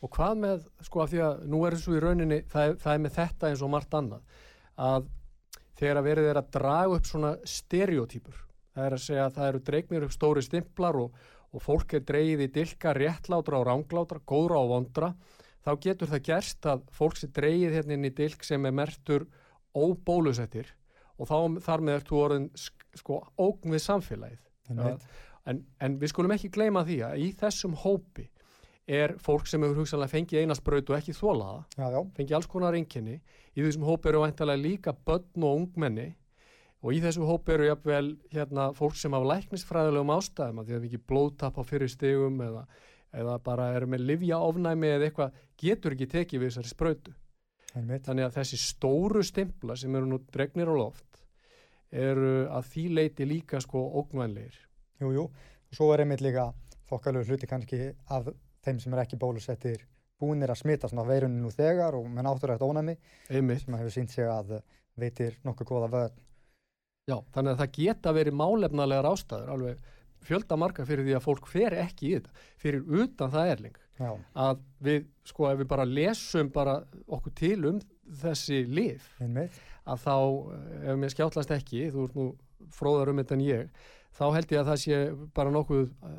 [0.00, 2.94] Og hvað með, sko af því að nú er þessu í rauninni, það er, það
[2.94, 4.40] er með þetta eins og margt annað,
[4.80, 5.06] að
[5.78, 8.42] þegar að verið er að draga upp svona stereotýpur,
[8.74, 11.18] það er að segja að það eru dregnir upp stóri stimplar og,
[11.54, 15.12] og fólk er dreigið í dilka réttlátra og ránglátra, góðra og vondra,
[15.64, 19.28] þá getur það gerst að fólk sé dreigið hérna inn í dilk sem er mertur
[19.74, 20.72] óbólusettir
[21.18, 24.42] og þá þar með ertu orðin sko ógn við samfélagið.
[24.70, 25.04] Einmitt.
[25.44, 28.30] En, en við skulum ekki gleyma því að í þessum hópi
[28.84, 33.18] er fólk sem hefur hugsanlega fengið einasbraut og ekki þólaða, fengið alls konar einkenni.
[33.56, 36.10] Í þessum hópi eru væntalega líka börn og ungmenni
[36.84, 40.82] og í þessu hópi eru jafnvel hérna, fólk sem hafa læknisfræðilegum ástæðum að því að
[40.82, 42.64] við ekki blóðtap á fyrir stegum eða,
[43.16, 47.14] eða bara eru með livjaofnæmi eða eitthvað, getur ekki tekið við þessari sprautu.
[47.78, 48.06] Einmitt.
[48.06, 51.24] Þannig að þessi stóru stimpla sem eru nú dregnir á loft
[51.94, 54.54] eru að því leiti líka sko ógnvænleir.
[55.02, 56.48] Jú, jú, og svo er einmitt líka
[56.90, 58.30] þokkalegu hluti kannski af
[58.64, 59.84] þeim sem er ekki bólusettir
[60.20, 62.94] búinir að smita svona veirunni nú þegar og með náttúrægt ónæmi
[63.28, 63.64] Einmitt.
[63.64, 64.60] sem hefur sínt sig að
[64.98, 66.20] veitir nokkuð góða vörn.
[67.10, 69.88] Já, þannig að það geta verið málefnalegar ástæður, alveg
[70.24, 73.80] fjölda marga fyrir því að fólk fer ekki í þetta, fyrir utan það erling.
[74.00, 77.82] Já, Að við, sko, ef við bara lesum bara okkur til um
[78.20, 79.06] þessi lif,
[79.86, 80.14] að þá,
[80.90, 82.26] ef mér skjáttlast ekki, þú ert nú
[82.74, 83.68] fróðar um þetta en ég,
[84.14, 84.98] þá held ég að það sé
[85.36, 86.16] bara nokkuð uh,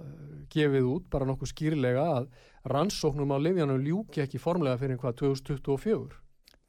[0.55, 2.29] gefið út, bara nokkuð skýrlega að
[2.71, 6.21] rannsóknum á lifjanum ljúki ekki formlega fyrir hvað 2024.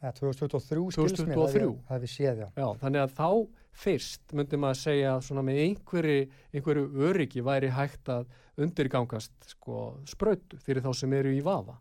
[0.04, 1.70] Ja, 2023 skilst mér, 2023.
[1.88, 2.48] það við séð, já.
[2.60, 3.28] Já, þannig að þá
[3.76, 8.28] fyrst myndi maður segja að svona með einhverju, einhverju öryggi væri hægt að
[8.62, 11.76] undirgangast sko sprautu fyrir þá sem eru í vafa.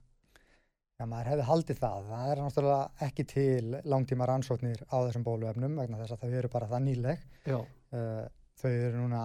[0.96, 2.06] Já, maður hefði haldið það.
[2.10, 6.52] Það er náttúrulega ekki til langtíma rannsóknir á þessum bóluefnum vegna þess að þau eru
[6.54, 7.26] bara það nýleg.
[7.48, 7.60] Já,
[7.96, 8.26] Uh,
[8.60, 9.20] þau eru núna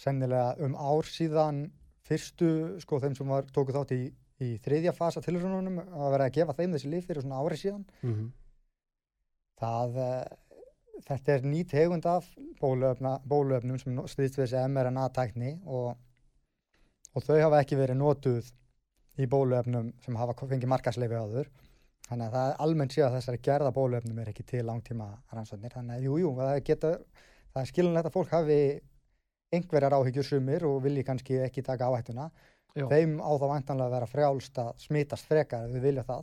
[0.00, 1.64] sennilega um ár síðan
[2.06, 4.04] fyrstu, sko, þeim sem var, tóku þátt í,
[4.40, 7.82] í þriðja fasa tilhörunum að vera að gefa þeim þessi lif fyrir svona ári síðan.
[8.00, 8.30] mm
[9.62, 10.51] Það, uh,
[11.06, 12.28] þetta er ný tegund af
[12.60, 15.96] bóluefna, bóluefnum sem stýðst við þessi mRNA-tækni og,
[17.14, 18.52] og þau hafa ekki verið notuð
[19.20, 21.50] í bóluefnum sem hafa fengið markasleifi áður.
[22.08, 25.74] Þannig að það er almennt séð að þessari gerða bóluefnum er ekki til langtíma rannsóknir.
[25.76, 26.96] Þannig að jú, jú, það,
[27.52, 28.58] það er skilunlegt að fólk hafi
[29.52, 32.30] einhverjar áhyggjur sumir og vilji kannski ekki taka áhættuna.
[32.72, 36.22] Þeim á þá væntanlega að vera frjálst að smitast frekar ef við vilja það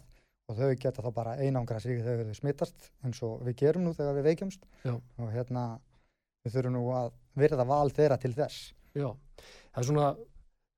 [0.49, 3.93] og þau geta þá bara einangra sig þegar þau smitast eins og við gerum nú
[3.97, 4.95] þegar við veikjumst Já.
[4.95, 5.65] og hérna
[6.45, 8.73] við þurfum nú að virða val þeirra til þess.
[8.97, 9.09] já.
[9.69, 10.09] Það er svona,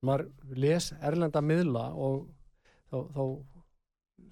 [0.05, 2.25] maður les erlenda miðla og
[2.91, 3.23] þá, þá,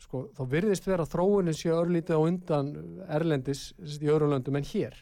[0.03, 2.73] sko, þá virðist vera þróunin sé örlítið á undan
[3.07, 4.97] erlendis í öðrum löndum en hér.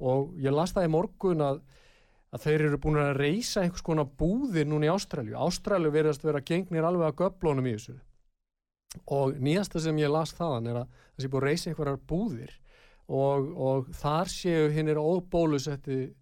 [0.00, 1.62] Og ég las það í morgun að
[2.30, 5.34] að þeir eru búin að reysa einhvers konar búðir núna í Ástralju.
[5.34, 7.96] Ástralju verðast vera gengnir alveg að göflónum í þessu.
[9.10, 12.52] Og nýjasta sem ég las þaðan er að það sé búin að reysa einhverjar búðir
[13.10, 16.14] og, og þar séu hinn er óbólusettu,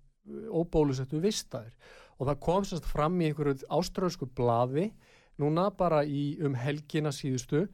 [1.24, 1.74] vistaðir.
[2.18, 4.86] Og það kom sérst fram í einhverju ástralsku blaði
[5.38, 7.68] núna bara í um helgina síðustu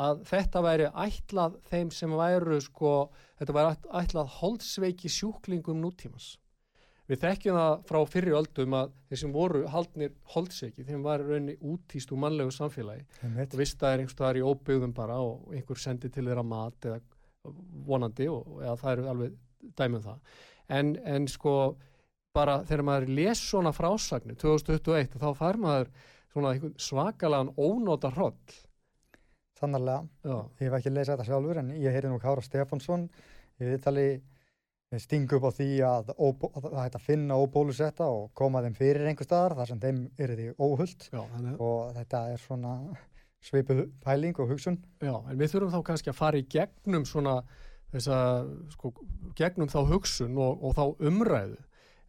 [0.00, 2.92] að þetta væri ætlað þeim sem væru sko,
[3.40, 6.38] þetta væri ætlað holdsveiki sjúklingum nútímans.
[7.10, 11.56] Við þekkjum það frá fyrri öldum að þeir sem voru haldnir holdsveiki, þeim var raunni
[11.58, 15.80] útýst úr mannlegu samfélagi og vist það er einhvers staðar í óbyggðum bara og einhver
[15.82, 17.00] sendi til þeirra mat eða
[17.88, 19.36] vonandi og eða það eru alveg
[19.80, 20.38] dæmum það.
[20.70, 21.54] En, en sko
[22.36, 25.90] bara þegar maður les svona frásagnir 2021 þá fær maður
[26.30, 28.38] svona svakalega ónóta hroll.
[29.58, 33.08] Sannarlega, Já, ég hef ekki lesað þetta sjálfur en ég heyri nú Kára Stefánsson
[33.60, 34.06] í viðtali
[34.98, 39.06] stingu upp á því að, að það hægt að finna óbólusetta og koma þeim fyrir
[39.06, 41.20] einhver staðar þar sem þeim eru því óhullt já,
[41.62, 42.72] og þetta er svona
[43.46, 44.80] svipuð pæling og hugsun.
[44.98, 47.36] já, en við þurfum þá kannski að fara í gegnum svona
[47.94, 48.18] þessa,
[48.74, 48.92] sko,
[49.38, 51.60] gegnum þá hugsun og, og þá umræðu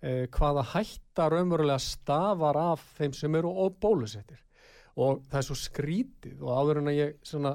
[0.01, 4.41] eh, hvaða hætta raunverulega stafar af þeim sem eru óbólusettir
[4.97, 7.53] og það er svo skrítið og áður en að ég svona,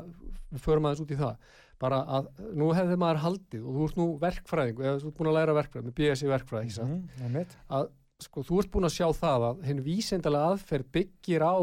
[0.63, 4.07] förum aðeins út í það bara að nú hefði maður haldið og þú ert nú
[4.23, 7.57] verkfræðing eða þú ert búin að læra verkfræðing með BS í verkfræði mm Mm, einmitt.
[7.69, 7.89] að
[8.25, 11.57] sko þú ert búin að sjá það að hinn vísendalega aðferð byggir á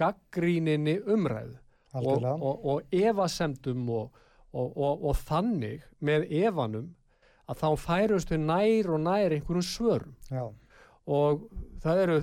[0.00, 1.58] gaggríninni umræðu.
[1.92, 4.10] Og, og, og evasemdum og,
[4.54, 6.92] og, og, og þannig með evanum
[7.50, 10.14] að þá færust við nær og nær einhverjum svörum.
[10.30, 10.44] Já,
[11.10, 11.42] og
[11.82, 12.18] það eru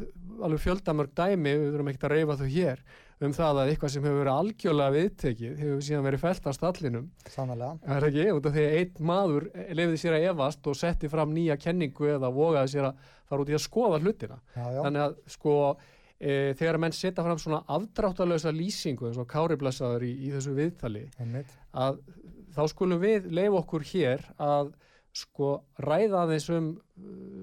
[0.48, 2.84] alveg fjöldamörg dæmi, við þurfum ekkert að reyfa þau hér
[3.26, 7.06] um það að eitthvað sem hefur verið algjörlega viðtekið hefur síðan verið felt að stallinum.
[7.34, 7.70] Sannlega.
[7.84, 9.48] Það er ekki, út af því að einn maður
[9.80, 13.52] lefði sér að evast og setti fram nýja kenningu eða vogaði sér að fara út
[13.52, 14.40] í að skoða hlutina.
[14.54, 14.82] Já, já.
[14.86, 15.56] Þannig að sko
[16.20, 21.08] e, þegar menn setja fram svona afdráttalösa lýsingu eins og káriblasaður í, í þessu viðtali
[21.18, 21.58] Einmitt.
[21.74, 22.02] að
[22.58, 24.74] þá skulum við leif okkur hér að
[25.18, 26.72] sko ræða aðeins um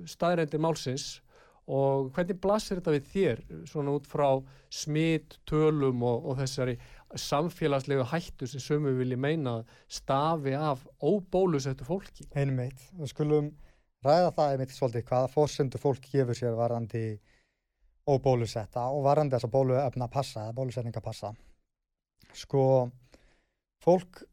[0.06, 1.18] staðrendi málsins
[1.64, 4.29] og hvernig blasir þetta við þér svona út frá
[4.72, 6.74] smitt, tölum og, og þessari
[7.14, 12.27] samfélagslegu hættu sem sömu vilji meina stafi af óbólusettu fólki.
[12.37, 12.83] Einmitt.
[12.98, 13.53] Við skulum
[14.05, 17.05] ræða það einmitt svolítið hvaða fórsendu fólk gefur sér varandi
[18.05, 21.33] óbólusetta og varandi þess að bóluefna passa eða bólusetninga passa.
[22.35, 22.90] Sko,
[23.85, 24.24] fólk,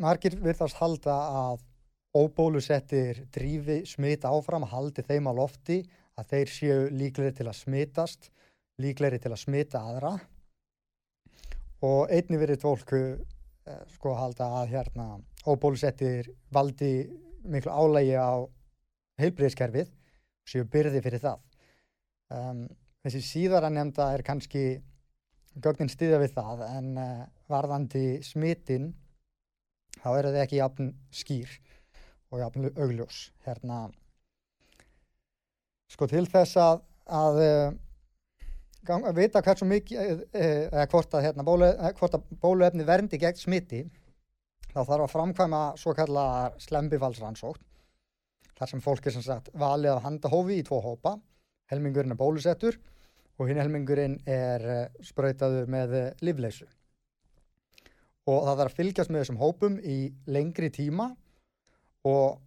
[0.00, 1.64] margir virðast halda að
[2.16, 5.80] óbólusettir drífi smita áfram, haldi þeim á lofti,
[6.20, 8.30] að þeir séu líklegri til að smitast,
[8.80, 10.14] líklegri til að smita aðra
[11.86, 15.06] og einni verið fólk eh, sko halda að hérna
[15.48, 17.08] óbólusettir valdi
[17.48, 18.44] miklu álægi á
[19.20, 21.40] heilbriðiskerfið og séu byrði fyrir það.
[22.30, 22.64] Um,
[23.04, 24.64] þessi síðara nefnda er kannski
[25.60, 28.92] gögnin stiða við það en uh, varðandi smitin
[29.98, 31.56] þá eru þið ekki jafn skýr
[32.30, 33.30] og jafn augljós.
[33.46, 33.88] Hérna,
[35.90, 36.82] sko til þess að,
[37.20, 37.70] að uh,
[38.86, 43.82] gang, að vita hversu mikið eða hvort að, hérna, bólu, að bóluefni verndi gegn smiti
[44.70, 47.66] þá þarf að framkvæma svo kallar slembifalsrannsókn
[48.60, 51.14] þar sem fólk er sem sagt valið af handahófi í tvo hópa.
[51.72, 52.76] Helmingurinn er bólusettur
[53.40, 56.68] og hinn helmingurinn er sprautaður með livleysu
[58.28, 59.98] og það þarf að fylgjast með þessum hópum í
[60.30, 61.08] lengri tíma
[62.06, 62.40] og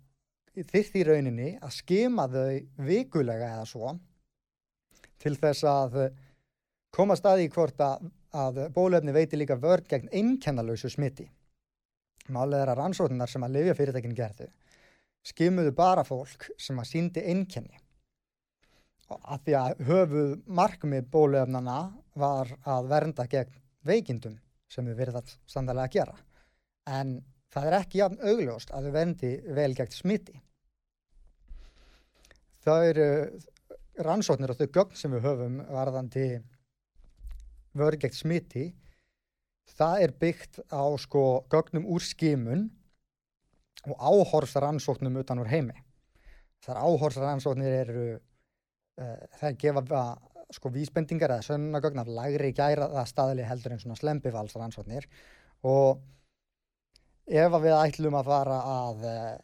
[0.54, 3.94] þyrst í rauninni að skima þau vikulega eða svo
[5.24, 5.96] til þess að
[6.94, 11.26] koma staði í hvort að, að bólefni veiti líka vörd gegn einkennalösu smiti.
[12.30, 14.50] Málið er að rannsóknar sem að lifja fyrirtækinu gerðu
[15.24, 17.80] skimuðu bara fólk sem að síndi einkenni.
[19.12, 21.80] Og að því að höfuð markmið bólefnana
[22.20, 24.38] var að vernda gegn veikindum
[24.72, 26.16] sem við verðum standarlega að gera.
[26.88, 27.18] En
[27.54, 30.36] það er ekki jafn augljóst að við vendi vel gegn smiti.
[32.64, 33.10] Það eru
[34.08, 36.28] rannsóknir og þau gögn sem við höfum varðandi
[37.78, 38.68] vörð gegn smiti
[39.78, 42.68] það er byggt á sko gögnum úr skimun
[43.88, 45.76] og áhorfsrannsóknum utan úr heimi
[46.64, 50.04] þar áhorfsrannsóknir eru uh, það gefa
[50.54, 55.08] sko vísbendingar eða sönnagögn af lagri gæra það staðli heldur en svona slempifalsrannsóknir
[55.70, 56.04] og
[57.28, 59.36] ef við ætlum að fara að uh,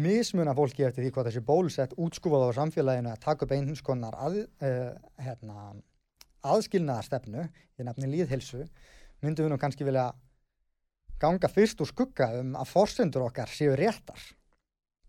[0.00, 4.16] mismuna fólki eftir því hvað þessi bólusett útskúfað á samfélaginu að taka upp einhvers konar
[4.20, 5.72] að, uh, hérna,
[6.46, 8.64] aðskilnaðarstefnu í nefni líðhilsu
[9.24, 10.10] myndum við nú kannski vilja
[11.20, 14.20] ganga fyrst úr skugga um að forsendur okkar séu réttar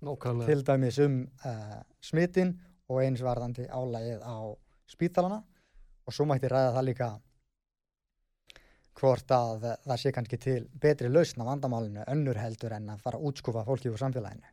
[0.04, 0.48] Nókvæmlega.
[0.48, 2.56] til dæmis um uh, smitin
[2.88, 4.38] og einsvarðandi álægið á
[4.88, 5.42] spítalana
[6.08, 7.10] og svo mætti ræða það líka
[8.98, 13.30] hvort að það sé kannski til betri lausna vandamálinu önnur heldur en að fara að
[13.30, 14.50] útskúfa fólki úr samfélaginu.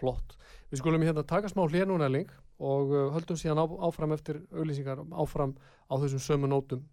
[0.00, 0.36] Flott.
[0.72, 5.54] Við skulum hérna taka smá hlénunæling og uh, höldum síðan á, áfram eftir auðlýsingar áfram
[5.90, 6.84] á þessum sömu nótum.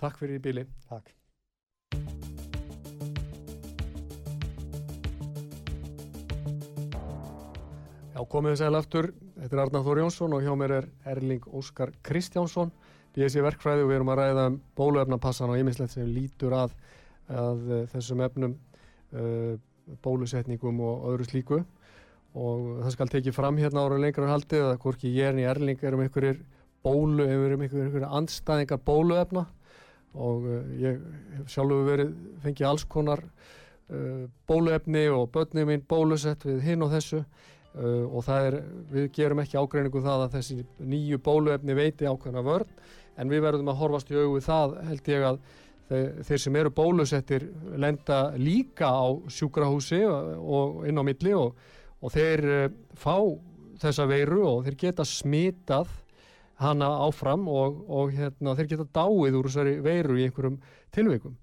[0.00, 0.66] Takk fyrir í bíli.
[0.88, 1.12] Takk.
[8.12, 9.12] Já, komið þið sæl aftur.
[9.38, 12.74] Þetta er Arnar Þór Jónsson og hjá mér er Erling Óskar Kristjánsson.
[13.12, 16.74] BSC verkfræði og við erum að ræða um bóluefnapassan og ýmislegt sem lítur að,
[17.28, 18.56] að uh, þessum efnum,
[19.12, 19.54] uh,
[20.04, 21.60] bólusetningum og öðru slíku.
[22.32, 25.82] Og það skal tekið fram hérna ára lengra haldið að hvorki ég en ég Erling
[25.84, 26.40] erum einhverjir
[26.84, 29.44] bólu, erum einhverjir andstæðingar bóluefna.
[30.16, 31.02] Og uh, ég
[31.36, 36.94] hef sjálfur verið, fengið alls konar uh, bóluefni og börnum minn bólusett við hinn og
[36.96, 37.26] þessu.
[37.72, 38.54] Og það er,
[38.92, 42.74] við gerum ekki ágreiningu það að þessi nýju bóluefni veiti ákveðna vörn
[43.16, 45.42] en við verðum að horfast í augu það held ég að
[45.92, 47.46] þeir, sem eru bólusettir
[47.80, 51.56] lenda líka á sjúkrahúsi og inn á milli og,
[52.00, 53.16] og þeir uh, fá
[53.82, 55.90] þessa veiru og þeir geta smitað
[56.62, 60.60] hana áfram og, og hérna, þeir geta dáið úr þessari veiru í einhverjum
[60.94, 61.36] tilveikum.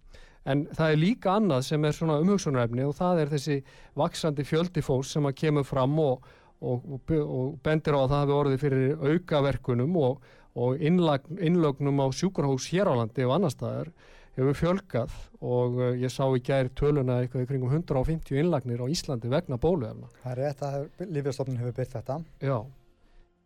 [0.49, 3.57] En það er líka annað sem er svona umhugsunarefni og það er þessi
[3.99, 6.23] vaksandi fjöldi fólks sem að kemur fram og,
[6.63, 10.23] og bendir á að það hefur orðið fyrir aukaverkunum og
[10.55, 13.91] innlögnum á sjúkrahús hér á landi og annar staðar
[14.39, 18.87] hefur fjölgað og uh, ég sá í gæri töluna eitthvað í kringum 150 innlagnir á
[18.87, 20.09] Íslandi vegna bóluefna.
[20.23, 22.19] Það er rétt að Lífjastofnun hefur byrkt þetta.
[22.43, 22.57] Já.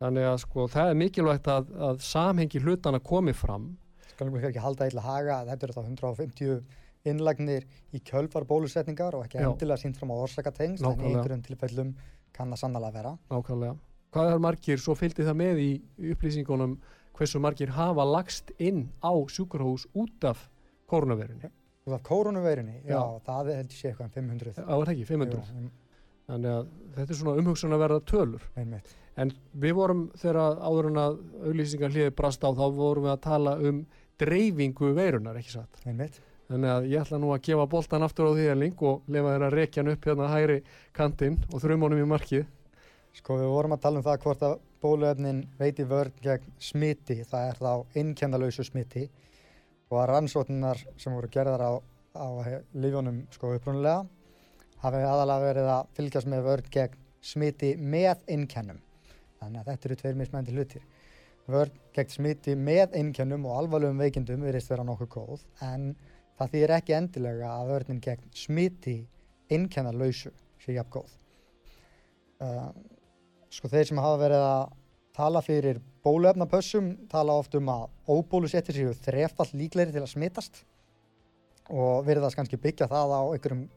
[0.04, 3.72] Þannig að sko það er mikilvægt að, að samhengi hlutana komi fram
[4.14, 9.18] skalum við ekki halda illa haga að þetta eru þá 150 innlagnir í kjölfar bólusetningar
[9.18, 11.96] og ekki endilega sínt fram á orsakatengst en einhverjum tilfellum
[12.34, 13.18] kann það sannlega vera.
[13.34, 13.76] nákvæmlega.
[14.14, 15.70] Hvað er margir, svo fylgdi það með í
[16.14, 16.76] upplýsingunum
[17.18, 20.48] hversu margir hafa lagst inn á sjúkurhús út af
[20.90, 21.50] koronavirunni.
[21.84, 23.02] Og það koronaveirunni, já, Já.
[23.26, 24.54] það held ég sé eitthvað um 500.
[24.64, 25.50] Á er það ekki, 500.
[25.64, 25.72] Jú,
[26.24, 28.44] Þannig að þetta er svona umhugsun að verða tölur.
[28.56, 28.94] einmitt.
[29.20, 31.18] En við vorum þegar áður en að
[31.50, 33.82] auðlýsingar hliði brast á þá vorum við að tala um
[34.18, 35.82] dreifingu veirunar, ekki satt.
[35.86, 36.22] einmitt.
[36.48, 39.34] Þannig að ég ætla nú að gefa boltan aftur á því að ling og lefa
[39.36, 40.58] þér að rekja hann upp hérna hægri
[40.94, 42.46] kantinn og þrjum honum í markið.
[43.14, 47.50] Sko við vorum að tala um það hvort að bóluefnin veiti vörn gegn smiti, það
[47.50, 49.04] er þá innkennalausu smiti
[49.92, 51.72] og að rannsóknar sem voru gerðar á,
[52.18, 52.28] á
[52.74, 54.02] lífjónum sko upprunulega
[54.84, 58.82] hafi aðalega verið að fylgjast með vörn gegn smiti með innkennum.
[59.40, 60.84] Þannig að þetta eru tveir mismændi hlutir.
[61.54, 65.92] Vörn gegn smiti með innkennum og alvarlegum veikindum virðist vera nokkuð góð en
[66.40, 68.98] það þýðir ekki endilega að vörnin gegn smiti
[69.54, 70.32] innkennalausu
[70.64, 71.16] sé jafn góð.
[72.44, 72.72] Uh,
[73.54, 74.64] sko þeir sem hafa verið að
[75.14, 80.64] tala fyrir bóluefnapössum tala oft um að óbólusettir séu þrefall líklegri til að smitast
[81.70, 83.68] og verið það kannski byggja það á einhverjum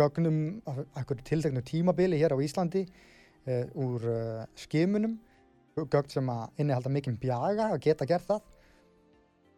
[0.00, 5.18] gögnum, af einhverju tilteknu tímabili hér á Íslandi uh, úr uh, skimunum.
[5.76, 8.42] Gögn sem að innihalda mikinn bjaga að geta gert það.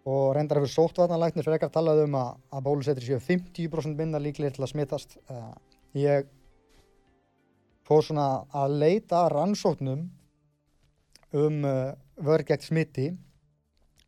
[0.05, 4.67] Og reyndar hefur sóttvarnalæknir frekar talað um að, að bólusettir séu 50% minna líklegir til
[4.67, 5.17] að smitast.
[5.31, 5.55] Uh,
[5.97, 6.29] ég
[7.85, 10.07] fór svona að leita rannsóknum
[11.35, 13.09] um uh, vörð gegn smiti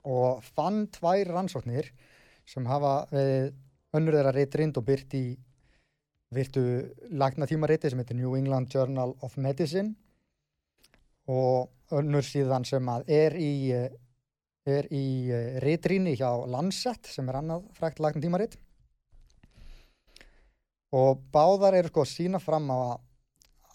[0.07, 1.91] og fann tvær rannsóknir
[2.47, 3.53] sem hafa við
[3.97, 5.27] önnur þeirra reytrind og byrt í
[6.37, 6.63] virtu
[7.11, 9.95] lagnatímariti sem heitir New England Journal of Medicine
[11.31, 13.89] og önnur síðan sem að er í uh,
[14.67, 18.57] er í uh, reytrinni hjá Lancet sem er annað frækt lagnatímarit
[20.97, 23.06] og báðar eru sko að sína fram á að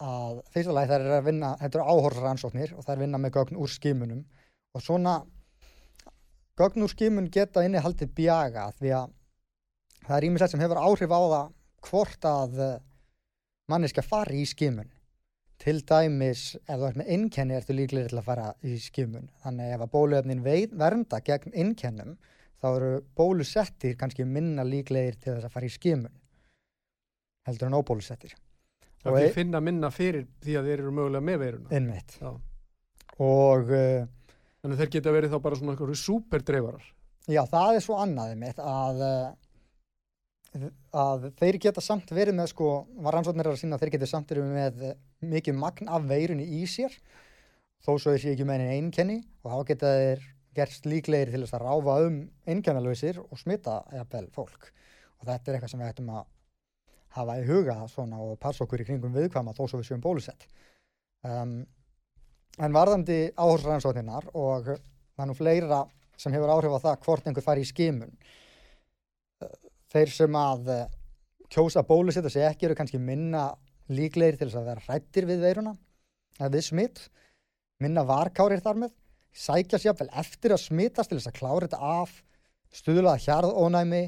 [0.01, 3.59] að fyrsta lagi þær eru að vinna, þetta eru áhorfsrannsóknir og þær vinna með gögn
[3.61, 4.23] úr skimunum.
[4.75, 5.17] Og svona
[6.59, 9.13] gögn úr skimun geta inni haldið bjaga því að
[10.07, 11.53] það er ímislegt sem hefur áhrif á það
[11.89, 12.59] hvort að
[13.71, 14.89] manniska fari í skimun.
[15.61, 19.29] Til dæmis ef þú ert með innkenni ertu líklegir til að fara í skimun.
[19.43, 22.15] Þannig ef að bóluefnin veit, vernda gegn innkennum
[22.61, 26.17] þá eru bólusettir kannski minna líklegir til þess að fara í skimun
[27.47, 28.35] heldur en óbólusettir
[29.01, 31.69] Það er finna minna fyrir því að þeir eru mögulega með veiruna.
[31.73, 32.31] innmitt Já.
[33.17, 34.09] og uh,
[34.61, 36.89] Þannig að þeir geta verið þá bara svona einhverju superdreifarar.
[37.31, 40.67] Já, það er svo annaðið mitt að, eh,
[41.01, 42.67] að þeir geta samt verið með sko,
[43.01, 44.83] var rannsóknir að sína að þeir geta samt verið með
[45.33, 46.93] mikið magn af veirunni í sér
[47.81, 51.41] þó svo þeir sé ekki með einn einkenni og þá geta þeir gerst líklegir til
[51.41, 54.69] þess að ráfa um einkennalöysir og smita jafnvel fólk
[55.21, 56.25] og þetta er eitthvað sem við ættum að
[57.15, 60.47] hafa í huga svona og passa okkur í kringum viðkvæma þó svo við séum bólusett.
[61.27, 61.61] Um,
[62.59, 65.81] en varðandi áhersrannsóknirnar og það er nú fleira
[66.19, 68.15] sem hefur áhrif á það hvort einhver fari í skimun
[69.41, 69.57] Eh,
[69.91, 70.87] þeir sem að eh,
[71.51, 73.49] kjósa bólusetta sig ekki eru kannski minna
[73.91, 75.75] líklegir til þess að vera hrættir við veiruna
[76.39, 77.01] eða við smitt
[77.81, 78.95] minna varkárir þar með
[79.35, 82.13] sækja sér vel eftir að smittast til þess að klára þetta af
[82.71, 84.01] stuðlaða hjarðónæmi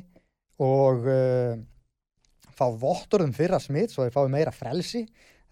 [0.63, 1.57] og uh,
[2.57, 5.03] fá vottorðum fyrra smitt svo þeir fái meira frelsi.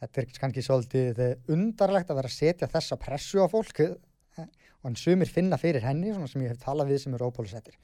[0.01, 3.97] Þetta er kannski svolítið eh, undarlegt að vera að setja þessa pressu á fólk eh,
[4.81, 7.75] og en sumir finna fyrir henni svona sem ég hef talað við sem eru óbólusettir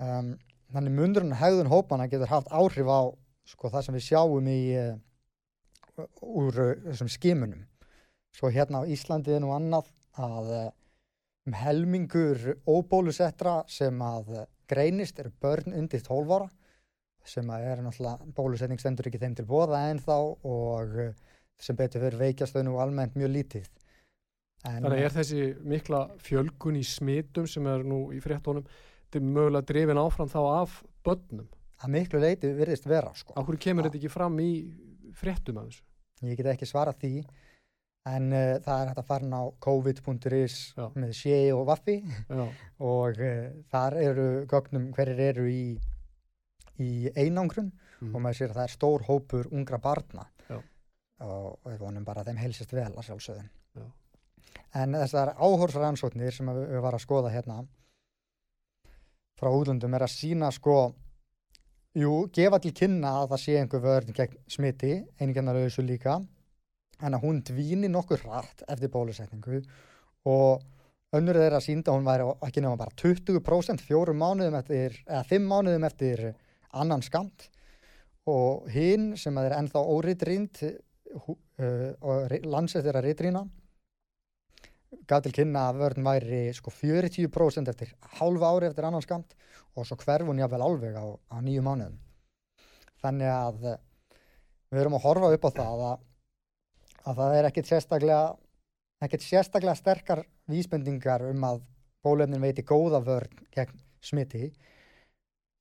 [0.00, 0.32] um,
[0.72, 3.00] þannig mundurinn og hegðun hópana getur haft áhrif á
[3.48, 4.94] sko, það sem við sjáum í uh,
[6.24, 7.66] úr uh, þessum skimunum.
[8.36, 10.68] Svo hérna á Íslandi er nú annað að uh,
[11.48, 16.48] um helmingur óbólusettra sem að greinist eru börn undir 12 ára
[17.30, 21.12] sem að er náttúrulega bólusetning stendur ekki þeim til bóða en þá og uh,
[21.60, 23.68] sem betur fyrir veikjast þau nú almennt mjög lítið
[24.66, 28.66] en, Þannig er þessi mikla fjölgun í smitum sem er nú í fréttónum,
[29.06, 31.48] þetta er mögulega drifin áfram þá af börnum.
[31.80, 33.32] að miklu leiti virðist vera sko.
[33.32, 34.50] Hverju kemur þetta ekki fram í
[35.16, 35.86] fréttum af þessu?
[36.28, 37.12] Ég get ekki svarað því
[38.10, 40.56] en uh, það er hægt að fara á covid.is
[40.96, 41.96] með sé og vaffi
[42.92, 45.64] og uh, þar eru gögnum hverjir eru í,
[46.80, 48.14] í einangrun mm.
[48.14, 50.58] og maður sér að það er stór hópur ungra barna Já.
[51.26, 53.50] og, við vonum bara að þeim heilsist vel að sjálfsögðum.
[53.76, 53.86] Já.
[54.80, 57.60] En þessar áhorsrannsóknir sem við, varum að skoða hérna
[59.40, 60.80] frá útlöndum er að sína sko
[61.96, 66.18] jú, gefa til kynna að það sé einhver vörn gegn smiti, einingarnarauðsu líka
[67.00, 69.62] en að hún dvíni nokkur hratt eftir bólusetningu
[70.28, 75.48] og önnur þeirra sínda hún væri ekki nefna bara 20% fjórum mánuðum eftir, eða fimm
[75.50, 76.24] mánuðum eftir
[76.72, 77.48] annan skamt
[78.30, 81.32] og hinn sem er ennþá óriðrýnd uh,
[82.00, 83.44] og landsett er að riðrýna
[85.10, 89.34] gaf til kynna að vörn væri sko 40% eftir hálfa ári eftir annan skamt
[89.78, 91.98] og svo hverfun jáfnvel álveg á, á nýju mánuðum.
[93.00, 93.60] Þannig að
[94.70, 96.00] við erum að horfa upp á það að,
[97.06, 98.24] að það er ekkit sérstaklega
[99.06, 101.62] ekkit sérstaklega sterkar vísbendingar um að
[102.04, 104.50] bólefnin veiti góða vörn gegn smiti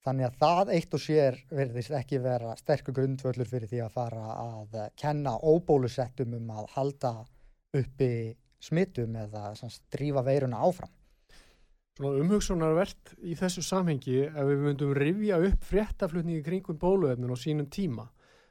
[0.05, 4.35] þannig að það eitt og sér verðist ekki vera sterkur grundvöldur fyrir því að fara
[4.43, 7.13] að kenna óbólusettum um að halda
[7.75, 8.13] uppi
[8.63, 9.51] smittum eða
[9.91, 10.91] drífa veiruna áfram.
[11.99, 17.67] Svona umhugsunarvert í þessu samhengi ef við myndum rifja upp fréttaflutningi kringum bóluefnin á sínum
[17.67, 18.07] tíma.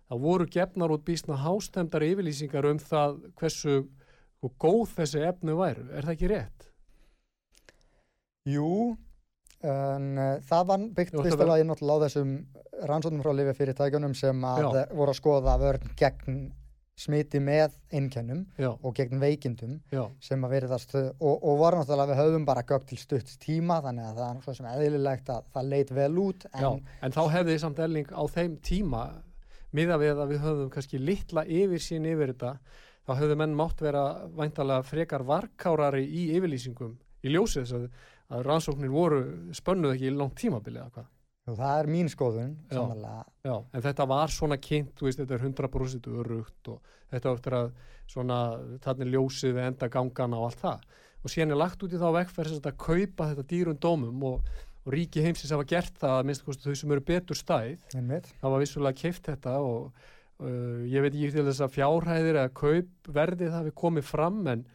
[0.09, 3.78] Það voru gefnar út bísna hástemdar yfirlýsingar um það hversu
[4.61, 5.86] góð þessi efnu væru.
[5.92, 6.68] Er það ekki rétt?
[8.49, 8.96] Jú,
[9.66, 12.36] en uh, það var byggt fyrstulega inn á þessum
[12.86, 14.86] rannsóknum frá lifið sem að Já.
[14.94, 16.40] voru að skoða vörn gegn
[16.98, 18.40] smiti með einkennum
[18.82, 20.09] og gegn veikindum Já.
[20.22, 24.09] sem að veriðast og, og var náttúrulega við höfum bara gögg til stutt tíma þannig
[24.09, 26.70] að það er svo sem eðlilegt að það leit vel út en, Já,
[27.06, 29.04] en þá hefði samt elling á þeim tíma
[29.78, 32.56] miða við að við höfum kannski litla yfir sín yfir þetta
[33.06, 34.04] þá höfðu menn mátt vera
[34.36, 37.86] væntalega frekar varkárari í yfirlýsingum í ljósið þess að,
[38.29, 39.22] að rannsóknir voru
[39.57, 41.09] spönnuð ekki í langt tímabilið eða hvað?
[41.49, 42.81] Það er mín skoðun já,
[43.47, 47.70] já, en þetta var svona kynnt veist, þetta er 100% örugt og þetta áttur að
[48.09, 48.41] svona
[48.85, 50.83] þannig ljósið við enda gangana og allt það.
[51.24, 54.53] Og síðan er lagt út í þá vekkferð að kaupa þetta dýrun dómum og,
[54.85, 57.89] og ríki heimsins hafa gert það að minnst þau sem eru betur stæð.
[58.43, 62.55] Það var vissulega keift þetta og uh, ég veit ekki til þess að fjárhæðir eða
[62.61, 64.66] kaupverðið hafi komið fram en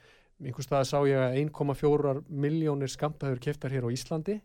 [0.44, 4.40] einhvers stað sá ég að 1,4 miljónir skamtaður keiftar hér á Íslandi.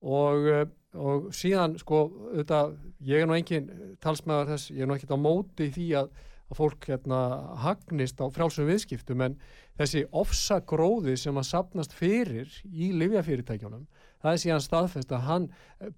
[0.00, 0.68] Og uh,
[0.98, 2.74] og síðan sko auðvitað,
[3.06, 3.70] ég er nú engin
[4.02, 6.10] talsmaður þess, ég er nú ekkert á móti því að,
[6.50, 7.20] að fólk hérna
[7.62, 9.36] hagnist á frálsum viðskiptum en
[9.78, 13.86] þessi ofsagróði sem að sapnast fyrir í livjafyrirtækjunum
[14.20, 15.92] það er síðan staðfest að hann eh,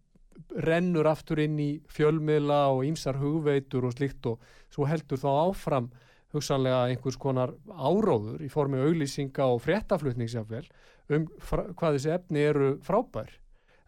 [0.68, 5.88] rennur aftur inn í fjölmiðla og ýmsar hugveitur og slikt og svo heldur þá áfram
[6.32, 10.64] hugsanlega einhvers konar áróður í formi auglýsinga og fréttaflutningsjafvel
[11.12, 13.30] um hvað þessi efni eru frábær.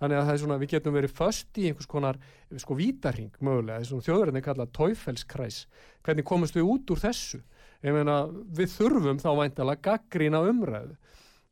[0.02, 2.18] Þannig að það er svona, við getum verið först í einhvers konar
[2.60, 5.60] sko vítarhing mögulega, þessum þjóðurinn er kallað tóifelskræs,
[6.04, 7.40] hvernig komumst við út úr þessu,
[7.86, 8.18] ég meina
[8.58, 10.98] við þurfum þá væntalega gaggrína umræðu.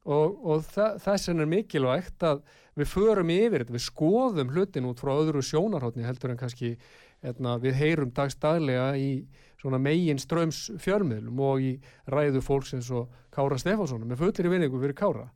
[0.02, 2.42] Og, og þess er mikilvægt að
[2.74, 6.72] við förum yfir þetta, við skoðum hlutin út frá öðru sjónarhóttni heldur en kannski
[7.22, 9.10] etna, við heyrum dagstaglega í
[9.62, 11.72] svona megin ströms fjölmiðlum og í
[12.10, 15.28] ræðu fólks eins og Kára Stefánsson með fullir í vinningu fyrir Kára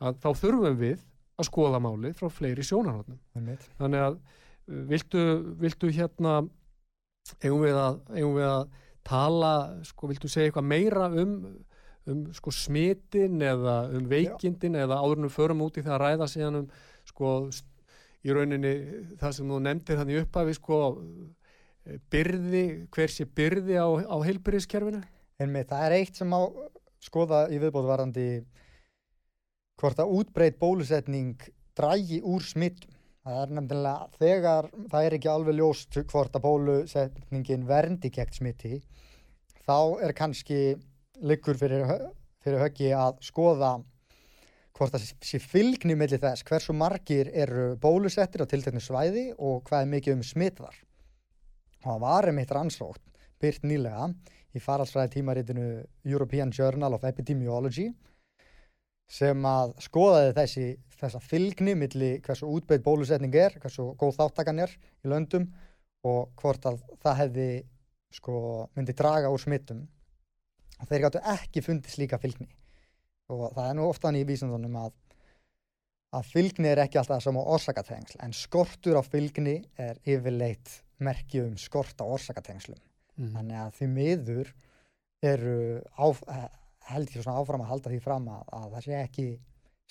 [0.00, 1.04] að þá þurfum við
[1.34, 3.20] að skoða málið frá fleiri sjónarhóttnum
[3.78, 5.26] þannig að uh, viltu,
[5.60, 6.40] viltu hérna
[7.42, 8.64] eigum við að, eigum við að
[9.04, 9.52] tala,
[9.84, 11.36] sko, viltu segja eitthvað meira um,
[12.08, 14.84] um sko smitin eða um veikindin Já.
[14.86, 16.68] eða áðurnum förum út í það að ræða síðan um
[17.08, 17.32] sko
[18.24, 18.74] í rauninni
[19.20, 20.78] það sem þú nefndir þannig upphafi sko
[22.12, 22.64] byrði,
[22.94, 25.02] hver sé byrði á, á heilbyrðiskerfinu?
[25.44, 26.42] Með það er eitt sem á
[27.04, 28.28] skoða í viðbóðvarandi
[29.80, 31.40] hvort að útbreyt bólusetning
[31.76, 32.92] drægi úr smittum.
[33.24, 38.80] Það er nefnilega þegar það er ekki alveg ljóst hvort að bólusetningin verndi gegn smitti
[39.64, 40.58] þá er kannski
[41.24, 41.88] liggur fyrir,
[42.44, 43.78] fyrir höggi að skoða
[44.76, 49.86] hvort það sé fylgni mellir þess hversu margir eru bólusettir á tilteknu svæði og hvað
[49.86, 50.76] er mikið um smitt þar.
[51.84, 54.08] Og það var eitt rannsótt byrt nýlega
[54.54, 55.66] í faralsfræði tímaritinu
[56.08, 57.90] European Journal of Epidemiology
[59.10, 60.66] sem að skoðaði þessi
[60.96, 64.72] þessa fylgni millir hversu útbeitt bólusetning er, hversu góð þáttakan er
[65.04, 65.50] í löndum
[66.08, 67.48] og hvort að það hefði
[68.14, 68.36] sko
[68.76, 69.82] myndi draga úr smittum.
[70.80, 72.48] Og þeir gáttu ekki fundið slíka fylgni.
[73.32, 74.94] Og það er nú oftan í vísundunum að
[76.14, 81.46] að fylgni er ekki alltaf sem á orsakatengsl en skortur á fylgni er yfirleitt merkju
[81.48, 82.78] um skort á orsakatengslum
[83.16, 83.32] mm.
[83.36, 84.52] þannig að því miður
[85.24, 85.56] eru
[85.96, 86.06] á,
[86.92, 89.26] held ég svona áfram að halda því fram að, að það sé ekki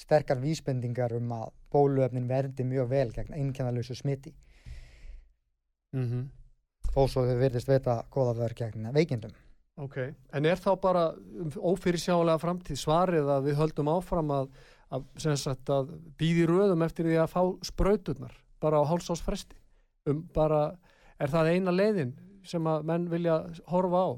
[0.03, 4.33] sterkar vísbendingar um að bóluefnin verði mjög vel gegn einkennalösu smiti
[5.93, 6.27] mm -hmm.
[6.95, 9.33] og svo þau verðist veita goða verð gegn veikindum
[9.81, 9.97] Ok,
[10.37, 11.15] en er þá bara
[11.57, 14.51] ófyrirsjálega framtíð svarið að við höldum áfram að,
[14.93, 15.07] að,
[15.73, 15.87] að
[16.17, 19.57] býði röðum eftir því að fá spröyturnar bara á hálsásfresti
[20.05, 20.77] um bara,
[21.23, 22.13] er það eina leiðin
[22.47, 23.39] sem að menn vilja
[23.71, 24.09] horfa á?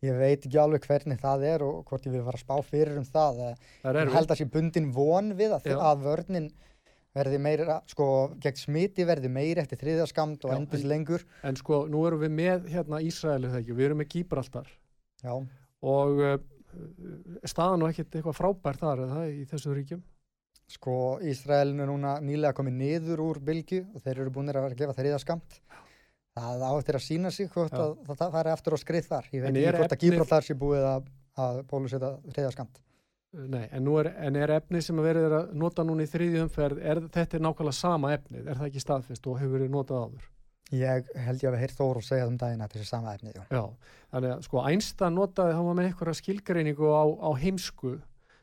[0.00, 2.96] ég veit ekki alveg hvernig það er og hvort ég vil fara að spá fyrir
[2.96, 4.14] um það eh, Það er ég erfitt.
[4.16, 5.76] held að sé bundin von við að, Já.
[5.90, 6.46] að vörnin
[7.18, 8.06] verði meira, sko,
[8.40, 12.22] gegn smiti verði meiri eftir þriðaskamt og Já, endist en- lengur En sko, nú erum
[12.22, 14.70] við með hérna Ísraeli þegar við erum með Gíbraltar
[15.20, 15.34] já,
[15.82, 16.36] og uh,
[17.50, 20.02] staðan og ekkert eitthvað frábær þar eða það í þessum ríkjum.
[20.70, 20.94] sko,
[21.26, 24.82] Ísraelin er núna nýlega komið niður úr bylgu og þeir eru búinir að vera að
[24.84, 25.60] gefa þriðaskamt
[26.36, 27.80] það á eftir að sína sig hvort Já.
[27.80, 30.04] að það, það fari aftur á skrið þar ég veit ekki er hvort að efnið-
[30.14, 31.10] Gíbraltar sé búið að,
[31.46, 32.86] að bóluseta þriðaskamt
[33.30, 36.08] Uh, Nei, en, er, en er efnið sem að verið er að nota núna í
[36.10, 39.70] þriðju umferð, er, þetta er nákvæmlega sama efnið, er það ekki staðfest og hefur verið
[39.70, 40.24] notað áður?
[40.74, 43.14] ég held ég að við heyrt Þór og segja um daginn að þetta sé sama
[43.14, 43.44] efni jú.
[43.54, 43.62] Já,
[44.10, 47.92] þannig að sko Einstein notaði, hann var með einhverja skilgreiningu á, á heimsku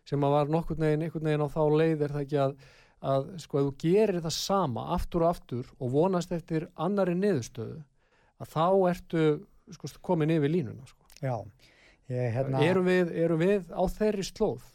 [0.07, 2.55] sem að var nokkurn veginn, einhvern veginn á þá leið er það ekki að,
[3.01, 7.81] að sko ef þú gerir það sama aftur og aftur og vonast eftir annari niðurstöðu
[8.41, 9.27] að þá ertu
[9.75, 11.05] sko komin yfir línuna sko.
[11.21, 11.35] já,
[12.09, 14.65] ég hérna Erum við, erum við á þeirri slóð?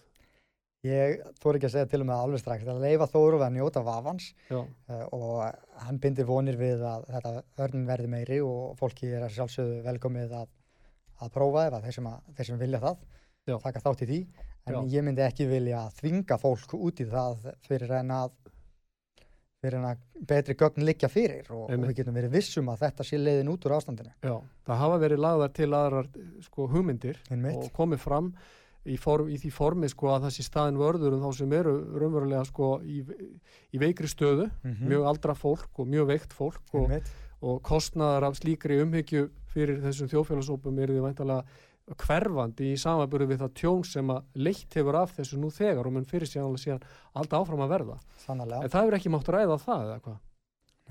[0.87, 3.83] ég þór ekki að segja til um það alveg strax að leifa Þór að njóta
[3.87, 5.43] vafans uh, og
[5.85, 7.35] hann bindir vonir við að þetta
[7.67, 10.49] örnin verði meiri og fólki er að sjálfsögðu velkomið að,
[11.23, 13.05] að prófa ef að þeir sem, að, þeir sem vilja það
[13.47, 13.57] Já.
[13.63, 14.19] taka þátt í því
[14.67, 14.83] en Já.
[14.99, 18.31] ég myndi ekki vilja þvinga fólk út í það fyrir en að
[19.63, 23.05] fyrir en að betri gögn liggja fyrir og, og við getum verið vissum að þetta
[23.07, 24.35] sé leiðin út úr ástandinu já,
[24.67, 26.09] það hafa verið lagðar til aðrar
[26.49, 27.61] sko hugmyndir Einmitt.
[27.61, 28.33] og komið fram
[28.83, 32.43] í, form, í því formi sko að sé staðin vörður um þá sem eru raunverulega
[32.49, 33.05] sko í,
[33.71, 34.89] í veikri stöðu, Mhm.
[34.91, 36.97] mjög aldra fólk og mjög veikt fólk og,
[37.43, 41.45] og kostnaðar af slíkri umhyggju fyrir þessum þjófélagsópum eru því væntalega
[42.01, 45.97] hverfandi í samanbyrðu við það tjón sem að leitt hefur af þessu nú þegar og
[45.97, 47.97] mun fyrir síðan alltaf áfram að verða.
[48.25, 50.21] sannarlega En það hefur ekki mátt ræða það eða hvað?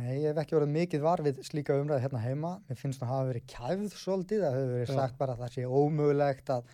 [0.01, 2.51] Nei, ég hef ekki verið mikið var við slíka umræði hérna heima.
[2.69, 4.43] Mér finnst það hafa verið kæfð svolítið.
[4.45, 4.95] Það hefur verið Já.
[4.97, 6.71] sagt bara að það sé ómögulegt að,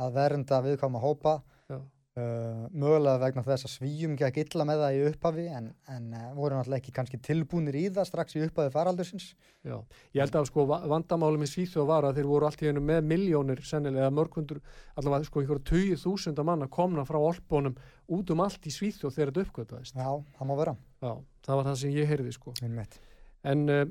[0.00, 1.34] að vernda viðkvæma hópa.
[1.68, 1.80] Já.
[2.20, 6.24] Uh, mögulega vegna þess að svíjum gekk illa með það í upphafi en, en uh,
[6.36, 9.28] voru náttúrulega ekki kannski tilbúnir í það strax í upphafi faraldursins.
[9.64, 9.76] Já,
[10.16, 12.82] ég held að sko va- vandamáli með Svíþjóð var að þeir voru allt í hennu
[12.84, 14.60] með miljónir sennilega mörgundur,
[15.00, 17.78] allavega sko einhverju tugi þúsunda manna komna frá olbónum
[18.10, 19.96] út um allt í Svíþjóð þegar þetta uppgötaðist.
[19.96, 20.76] Já, það má vera.
[21.00, 21.12] Já,
[21.46, 22.56] það var það sem ég heyrði sko.
[22.60, 23.00] Einmitt.
[23.48, 23.84] En uh,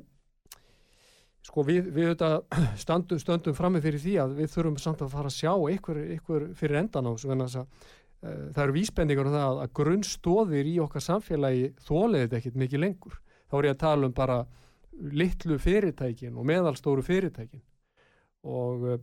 [1.49, 2.31] sko við, við þetta
[2.83, 6.49] stöndum, stöndum frammi fyrir því að við þurfum samt að fara að sjá ykkur, ykkur
[6.59, 7.65] fyrir endan á þessu
[8.23, 12.83] uh, það eru vísbendingar um það að, grunnstóðir í okkar samfélagi þóliði þetta ekkit mikið
[12.85, 13.19] lengur.
[13.49, 14.39] Þá er ég að tala um bara
[14.99, 17.63] litlu fyrirtækin og meðalstóru fyrirtækin
[18.43, 18.99] og, uh,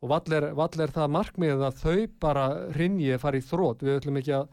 [0.00, 0.50] og vall er,
[0.94, 3.84] það markmið að þau bara rinji fara í þrótt.
[3.84, 4.50] Við ætlum ekki að,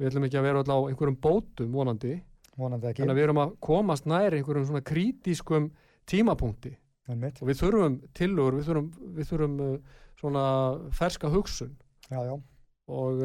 [0.00, 2.20] ekki að vera öll á einhverjum bótum vonandi
[2.54, 3.02] Vonandi ekki.
[3.02, 5.72] Þannig að við erum að komast nær einhverjum svona krítiskum
[6.10, 6.74] tímapunkti
[7.10, 7.40] Einmitt.
[7.42, 10.44] og við þurfum tillögur, við þurfum, við þurfum uh, svona
[10.94, 11.74] ferska hugsun
[12.08, 12.34] Já, já.
[12.86, 13.24] og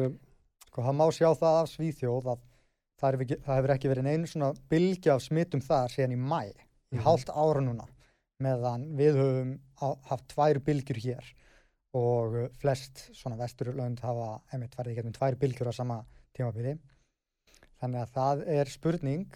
[0.70, 2.42] Sko, það má sjá það af Svíþjóð að
[3.00, 6.20] það, er ekki, það hefur ekki verið neinu svona bylgja af smittum þar síðan í
[6.20, 7.02] mæ, í Mhm.
[7.06, 7.86] hálft ára núna
[8.40, 9.50] meðan við höfum
[10.08, 11.26] haft tvær bylgjur hér
[11.94, 16.00] og uh, flest svona vesturlönd hafa einmitt farið í gegnum tvær bylgjur á sama
[16.38, 16.76] tímabili.
[17.82, 19.26] Þannig að það er spurning.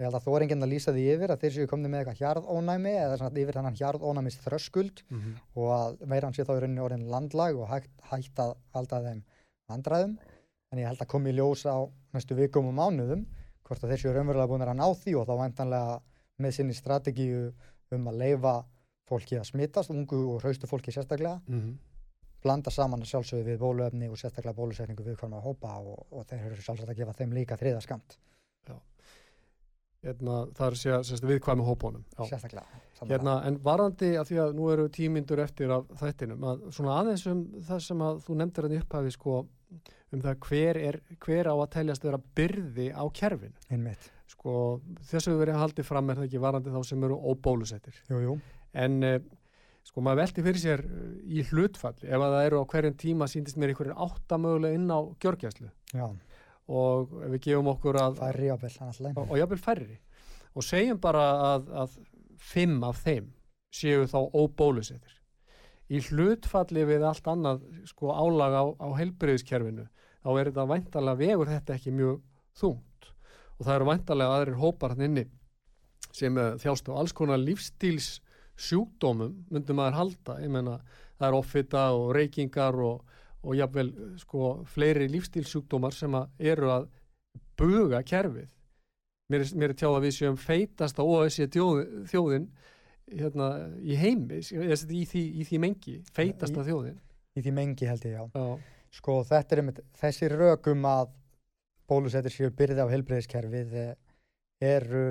[0.00, 2.00] Ég held að þú er enginn að lýsa því yfir að þeir séu komni með
[2.02, 5.02] eitthvað hjarðónæmi eða svona yfir þannig hjarðónæmis þröskuld
[5.54, 9.20] og að veiran sé þá í rauninni orðin landlag og hægt, hægt að valda þeim
[9.70, 10.16] vandræðum
[10.72, 11.76] en ég held að komi í ljós á
[12.16, 13.26] næstu vikum og mánuðum
[13.62, 15.96] hvort að þeir séu raunverulega búin að ná því og þá væntanlega
[16.42, 17.46] með sinni strategíu
[17.92, 18.54] um að leifa
[19.08, 21.72] fólki að smittast, ungu og hraustu fólki sérstaklega, mm
[22.42, 26.48] blanda saman sjálfsögðu við bóluefni og sérstaklega bólusetningu við hvernig að hópa og, og þeir
[26.48, 28.16] eru sjálfsagt að gefa þeim líka þriða skamt,
[30.02, 32.24] hérna, það er sér, sérst viðkvæmi hópunum Já.
[32.32, 32.80] sérstaklega.
[32.98, 33.12] sannarlega.
[33.12, 37.26] Hérna, en varandi að því að nú eru tímyndur eftir af þættinum, að svona aðeins
[37.30, 39.36] um það sem að þú nefndir hann upphafi sko,
[40.12, 44.10] um það hver, er, hver á að teljast vera byrði á kerfin Einmitt.
[44.30, 48.02] sko, þessu verið haldið fram er það ekki varandi þá sem eru óbólusettir.
[48.72, 49.16] En uh,
[49.88, 53.28] sko maður velti fyrir sér uh, í hlutfalli ef að það eru á hverjum tíma
[53.30, 55.72] síndist mér einhverjir átta mögulega inn á gjörgjæslu
[56.72, 59.98] og við gefum okkur að færri ábel, annars og, og jafnvel færri.
[60.52, 61.96] Og segjum bara að, að
[62.42, 63.32] fimm af þeim
[63.72, 65.21] séu þá óbólusettir
[65.92, 69.86] í hlutfalli við allt annað sko álag á, á heilbriðiskerfinu
[70.22, 72.18] þá er þetta væntalega vegur þetta ekki mjög
[72.58, 73.08] þungt.
[73.58, 75.24] Og það eru væntalega aðrir hópar hann inni
[76.12, 78.20] sem uh, þjást á alls konar lífstíls
[78.60, 80.78] sjúkdómum myndum maður halda, ég menna
[81.16, 83.04] það er offita og reykingar og,
[83.42, 86.90] og jafnvel uh, sko fleiri lífstílsjúkdómar sem að eru að
[87.58, 88.50] buga kerfið.
[89.32, 92.50] Mér er, mér er tjáð að við séum feitast á OSC þjóð, þjóðin
[93.10, 93.48] hérna,
[93.82, 97.00] í heimi í því, í því mengi, feitasta þjóðin.
[97.36, 101.14] í því mengi held ég, já, Já, sko þetta er einmitt, þessi rökum að
[101.90, 103.78] bólusettir séu byrði á helbreyðiskerfið
[104.62, 105.06] eru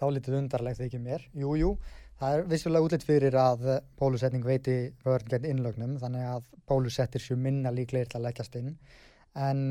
[0.00, 1.74] dálítið undarlegt ekki mér, jú, jú
[2.20, 3.66] það er vissulega útlitt fyrir að
[4.00, 8.74] bólusetning veiti vörn gegn innlögnum þannig að bólusettir séu minna líklegir til að leggjast inn.
[9.40, 9.62] En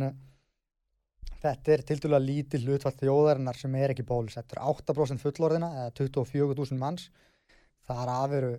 [1.43, 4.61] þetta er til dæla lítið hlutfall þjóðarinnar sem er ekki bólusettur.
[4.61, 7.09] 8% fullorðina eða 24.000 manns.
[7.87, 8.53] Það er aðveru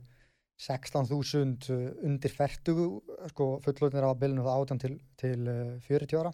[0.61, 1.75] 16.000
[2.05, 5.51] undir 40 sko, fullorðinir á bylunu það 18 til, til
[5.89, 6.33] 40 ára.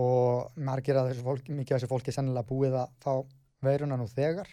[0.00, 3.12] Og margir að þessu fólki, mikið af þessu fólki er sennilega búið að fá
[3.64, 4.48] veiruna nú þegar.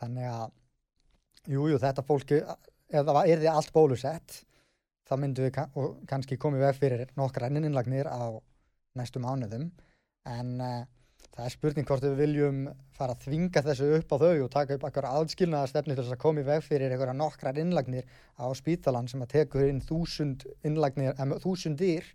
[0.00, 0.48] Þannig að
[1.48, 2.40] jújú jú, þetta fólki
[2.92, 4.40] ef það er því allt bólusett
[5.08, 5.70] þá myndum við kann,
[6.08, 8.38] kannski komið veg fyrir nokkra enninnlagnir á
[8.98, 9.70] næstum mánuðum.
[10.28, 10.82] En uh,
[11.32, 12.60] það er spurning hvort við viljum
[12.96, 16.16] fara að þvinga þessu upp á þau og taka upp eitthvað aðskilnaða stefni til þess
[16.16, 18.06] að komið veg fyrir eitthvað nokkra innlagnir
[18.38, 22.06] á spítalan sem að tekur inn þúsund innlagnir, um, þúsundir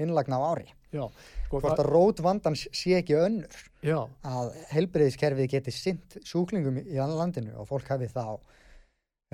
[0.00, 0.72] innlagna á ári.
[0.92, 1.06] Já
[1.52, 3.60] sko, hvort að rót vandan sé ekki önnur.
[3.82, 4.06] Já.
[4.22, 8.38] að helbreyðiskerfið geti sint sjúklingum í annan landinu og fólk hafi þá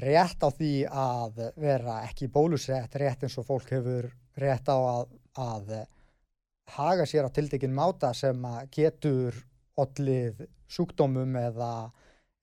[0.03, 5.15] rétt á því að vera ekki bólusett rétt eins og fólk hefur rétt á að,
[5.37, 5.73] að
[6.77, 8.45] haga sér á tildekinn máta sem
[8.75, 9.37] getur
[9.79, 11.73] ollið sjúkdómum eða,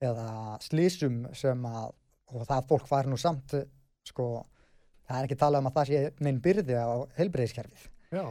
[0.02, 0.28] eða
[0.64, 1.94] slísum sem að
[2.34, 3.54] og það fólk fari nú samt
[4.06, 4.28] sko,
[5.06, 7.84] það er ekki talað um að það sé neinn byrði á helbreyðiskerfið
[8.16, 8.24] Já,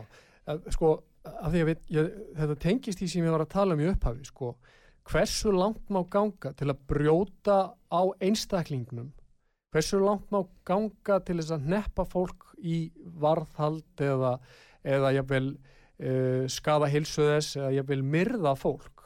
[0.76, 3.84] sko af því að við, ég, þetta tengist í sem ég var að tala um
[3.84, 4.52] í upphafi sko,
[5.10, 9.14] hversu langt má ganga til að brjóta á einstaklingnum?
[9.74, 12.90] Hversu langt má ganga til þess að neppa fólk í
[13.20, 14.38] varðhald eða,
[14.84, 15.50] eða jafnvel
[16.00, 19.06] uh, skada hilsu þess eða jafnvel myrða fólk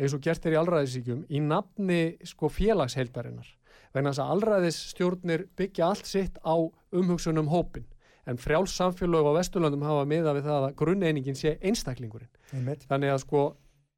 [0.00, 3.48] eins og gert er í allræðisíkjum í nafni sko félagsheildarinnar
[3.92, 6.56] vegna þess að allræðisstjórnir byggja allt sitt á
[6.92, 7.86] umhugsunum hópin
[8.26, 12.30] en frjálssamfélög á Vesturlandum hafa miða við það að grunneiningin sé einstaklingurinn.
[12.54, 12.86] Einmitt.
[12.90, 13.42] Þannig að sko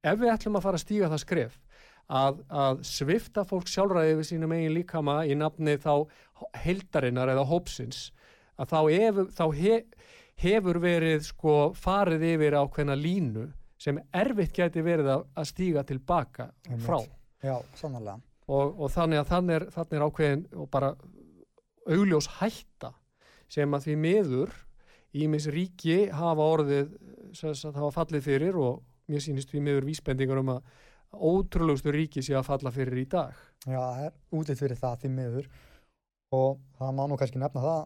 [0.05, 1.59] ef við ætlum að fara að stíga það skref
[2.05, 5.93] að, að svifta fólk sjálfræði við sínum eigin líkama í nafni þá
[6.63, 8.09] heildarinnar eða hópsins
[8.61, 9.79] að þá, ef, þá he,
[10.41, 13.47] hefur verið sko farið yfir ákveðna línu
[13.81, 16.49] sem erfitt gæti verið að, stíga tilbaka
[16.83, 16.99] frá.
[17.43, 17.57] Já,
[18.47, 20.93] og, og þannig að þannig er, þannig er ákveðin og bara
[21.85, 22.91] augljós hætta
[23.51, 24.55] sem að því miður
[25.15, 26.95] ímis ríki hafa orðið
[27.35, 28.81] það hafa fallið fyrir og
[29.11, 30.69] mér sýnist því miður vísbendingar um að
[31.15, 33.35] ótrúlegustu ríki sé að falla fyrir í dag.
[33.65, 35.49] Já, það er útið fyrir það því miður.
[36.35, 37.83] Og það má nú kannski nefna það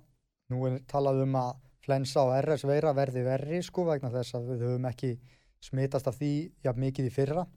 [0.50, 1.52] nú er talað um að
[1.90, 5.16] flensa og RS veira verði verri sko vegna þess að við höfum ekki
[5.64, 6.34] smitast af því
[6.64, 7.48] jafn mikið í fyrra.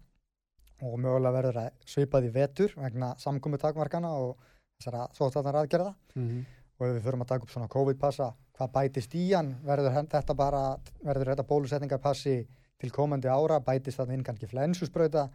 [0.82, 4.32] Og mögulega verður að svipað í vetur vegna samkomi takmarkana og
[4.80, 6.46] þessara sótarnar aðgerða mm -hmm.
[6.78, 10.34] og ef við förum að taka upp svona COVID-passa hvað bætist í hann, verður þetta
[10.34, 10.62] bara
[11.02, 12.36] verður þetta bólusetningarpassi
[12.78, 15.28] til komandi ára, bætist það inn kannski flensusbröða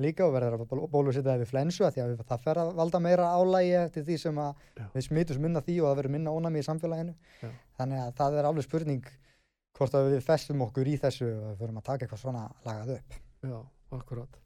[0.00, 3.26] líka og verður að bólusetja við flensu að því að það fer að valda meira
[3.36, 4.84] álægi til því sem að Já.
[4.94, 7.50] við smitum minna því og það verður minna ónami í samfélaginu Já.
[7.80, 9.10] þannig að það er alveg spurning
[9.76, 12.94] hvort að við festum okkur í þessu og við förum að taka eitthvað svona lagað
[12.96, 13.58] upp Já,
[13.98, 14.38] akkurat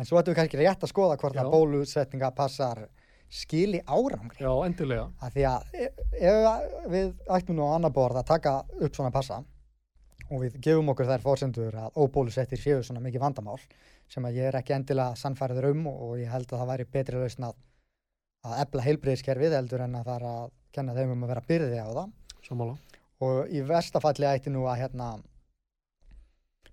[0.00, 1.44] en svo ættum við kannski rétt að skoða hvort Já.
[1.44, 2.82] að bólusetninga passar
[3.30, 5.92] skili árangri Já, endilega að því að e-
[6.28, 9.40] ef við ættum nú á annar borð að taka upp svona passa
[10.30, 11.78] og við gefum okkur þær fórsendur
[14.10, 17.20] sem að ég er ekki endilega sannfærður um og ég held að það væri betri
[17.20, 17.58] lausn að,
[18.46, 21.78] að ebla heilbreyðskerfið heldur en að það er að kenna þeim um að vera byrði
[21.82, 22.76] á það Sammála
[23.20, 25.08] og í verstafalli ætti nú að hérna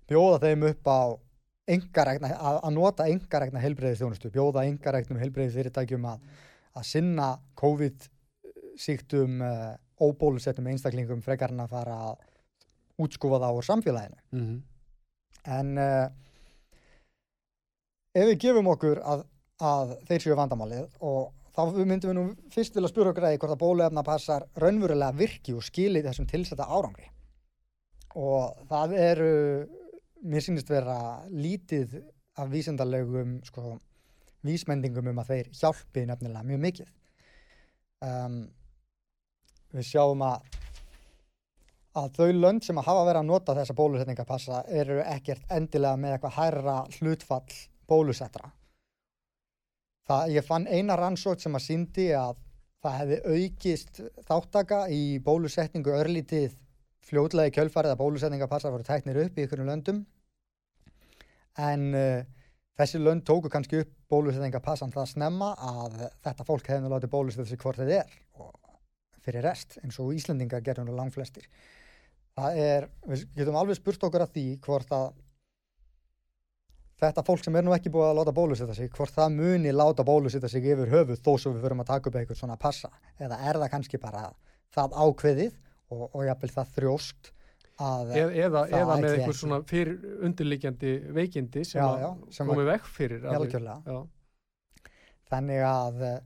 [0.08, 1.00] bjóða þeim upp á
[1.68, 6.22] engaregna, að, að nota engaregna heilbreyðistjónustu, bjóða engaregnum heilbreyðisfyrirtækjum að,
[6.72, 7.28] að sinna
[7.60, 12.24] COVID-síktum uh, óbólusettum einstaklingum frekar en að fara að
[13.04, 14.20] útskúfa það á samfélaginu.
[14.32, 14.64] mm -hmm.
[15.58, 16.08] En uh,
[18.14, 19.24] ef við gefum okkur að,
[19.60, 23.54] að þeir séu vandamálið og þá myndum við nú fyrst vilja spura okkur að hvort
[23.56, 27.08] að bóluefna passar raunverulega virki og skili þessum tilsetta árangri.
[28.18, 29.32] Og það eru,
[30.22, 30.98] mér sýnist vera
[31.30, 31.98] lítið
[32.38, 33.74] af vísendalegum sko,
[34.46, 36.94] vísmendingum um að þeir hjálpi nefnilega mjög mikið.
[38.06, 38.38] Um,
[39.74, 40.46] við sjáum að
[41.98, 46.14] að þau lönd sem að hafa verið að nota þessa bólusetningapassa eru ekkert endilega með
[46.14, 47.56] eitthvað hærra hlutfall
[47.88, 48.50] bólusettra.
[50.08, 52.38] Það, ég fann eina rannsótt sem að síndi að
[52.84, 56.54] það hefði aukist þáttaka í bólusetningu örlítið
[57.08, 60.02] fljóðlega í kjölfarið að bólusetningapassa voru tæknir upp í ykkurum löndum
[61.58, 62.22] en uh,
[62.78, 67.48] þessi lönd tóku kannski upp bólusettingapassan það snemma að þetta fólk hefði nú látið bólusetja
[67.50, 68.54] sig hvort þið er og
[69.24, 71.48] fyrir rest eins og Íslendingar gerum nú langflestir.
[72.38, 75.08] Það er, við getum alveg spurt okkur að því hvort að
[76.98, 80.04] þetta fólk sem er nú ekki búið að láta bólusetja sig, hvort það muni láta
[80.06, 83.40] bólusetja sig yfir höfuð þó svo við förum að taka upp eitthvað svona passa eða
[83.46, 84.28] er það kannski bara
[84.74, 85.52] það ákveðið
[85.94, 87.32] og, og jáfnvel það þrjóst
[87.78, 89.36] að eða, eða, það eða með ekki.
[89.38, 94.06] svona fyrir undirliggjandi veikindi sem Já, að já, sem komi vekk fyrir að
[95.28, 96.20] Þannig að eh,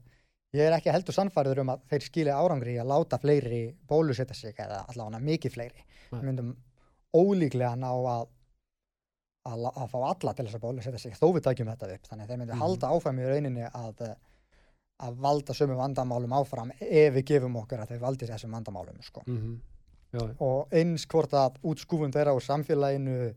[0.55, 4.55] ég er ekki heldur sannfæður um að þeir skili árangri að láta fleiri bólusetja sig
[4.55, 5.83] eða allavega mikið fleiri.
[6.13, 6.21] Nei.
[6.23, 6.53] Myndum
[7.13, 8.29] ólíklega ná að,
[9.45, 12.07] að, að fá alla til þess að bólusetja sig þó við tækjum þetta upp.
[12.09, 12.61] Þannig að þeir myndu Mhm.
[12.63, 14.15] halda áfram í rauninni að, eh,
[15.03, 19.01] að valda sömu vandamálum áfram ef við gefum okkur að þeir valdi þessum vandamálum.
[19.03, 19.23] Sko.
[19.27, 19.57] mhm,
[20.13, 20.35] já, já.
[20.39, 23.33] Og eins hvort að útskúfun þeirra úr samfélaginu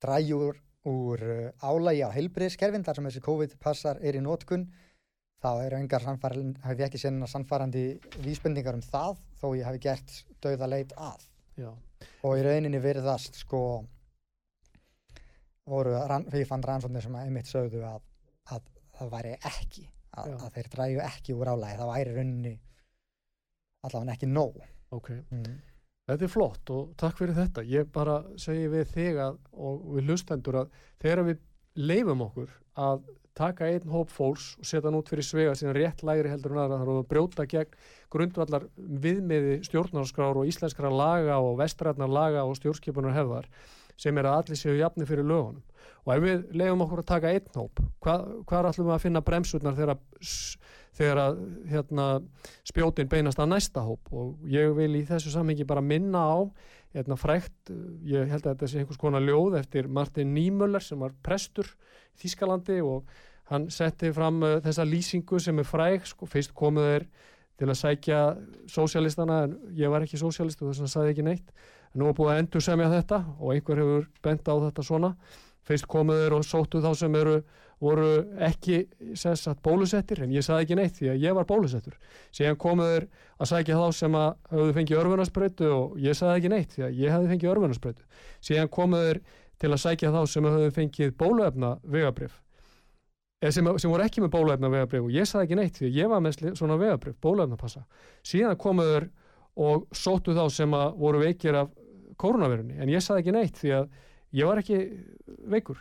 [0.00, 4.66] dræjur úr uh, álægi á heilbriðskerfin þar sem þessi COVID-passar er í nótkun
[5.42, 7.84] þá eru engar sannfærandi, hef ég ekki séð neina sannfærandi
[8.24, 10.12] vísbendingar um það þó ég hef gert
[10.44, 11.24] dauða leit að
[11.56, 11.70] já.
[12.22, 13.62] og í rauninni virðast sko
[15.70, 15.94] voru,
[16.34, 18.02] ég fann rannsóknir sem einmitt sögðu að,
[18.52, 18.66] að
[18.98, 22.54] það væri ekki að, að þeir dræju ekki úr álægi það væri í rauninni
[23.84, 24.60] allavega ekki nóg
[24.94, 25.54] ok mm.
[26.04, 27.62] Þetta er flott og takk fyrir þetta.
[27.64, 31.38] Ég bara segi við þig að, og við hlustendur að þegar við
[31.80, 32.50] leifum okkur
[32.84, 36.54] að taka einn hóp fólks og setja hann út fyrir svega síðan rétt lægri heldur
[36.54, 37.72] en aðra og brjóta gegn
[38.12, 43.48] grundvallar viðmiði stjórnarskrár og íslenskra laga og vestrætnar laga og stjórnskipunar hefðar
[44.00, 45.62] sem er að allir séu jafni fyrir lögunum.
[46.04, 49.22] Og ef við leifum okkur að taka einn hóp, hvað, hvað ætlum við að finna
[49.24, 50.00] bremsurnar þegar,
[50.98, 52.08] þegar að hérna,
[52.68, 54.12] spjótin beinast að næsta hóp?
[54.12, 56.38] Og ég vil í þessu samhengi bara minna á
[56.94, 57.72] hérna, frækt,
[58.06, 61.66] ég held að þetta sé einhvers konar ljóð eftir Martin Niemöller sem var prestur
[62.14, 63.08] í Þískalandi og
[63.50, 67.08] hann setti fram uh, þessa lýsingu sem er fræg, sko, fyrst komuð þeir
[67.60, 68.20] til að sækja
[68.70, 71.52] sósjalistana en ég var ekki sósjalist og þess vegna sagði ekki neitt
[71.94, 75.12] nú er búið að endur semja þetta og einhver hefur bent á þetta svona.
[75.64, 77.38] Fyrst komuð þeir og sóttu þá sem eru
[77.80, 78.10] voru
[78.44, 78.84] ekki
[79.18, 81.96] sess að bólusettir en ég sagði ekki neitt því að ég var bólusettur.
[82.36, 83.06] Síðan komuð þeir
[83.38, 87.00] að sækja þá sem að höfðu fengið örfunarsprautu og ég sagði ekki neitt því að
[87.00, 88.06] ég hefði fengið örfunarsprautu
[88.44, 89.20] síðan komuð þeir
[89.60, 92.40] til að sækja þá sem höfðu fengið bóluefna vegabrif
[93.42, 95.98] eða sem, sem voru ekki með bóluefna vegabrif og ég sagði ekki neitt því að
[95.98, 97.84] ég var með svona vegabrif, bóluefna passa
[98.26, 99.08] síðan komuð þeir
[99.64, 101.74] og sóttu þá sem að voru veikir af
[102.20, 103.88] koronavirunni en ég sagði ekki neitt því að
[104.34, 104.80] ég var ekki
[105.50, 105.80] veikur.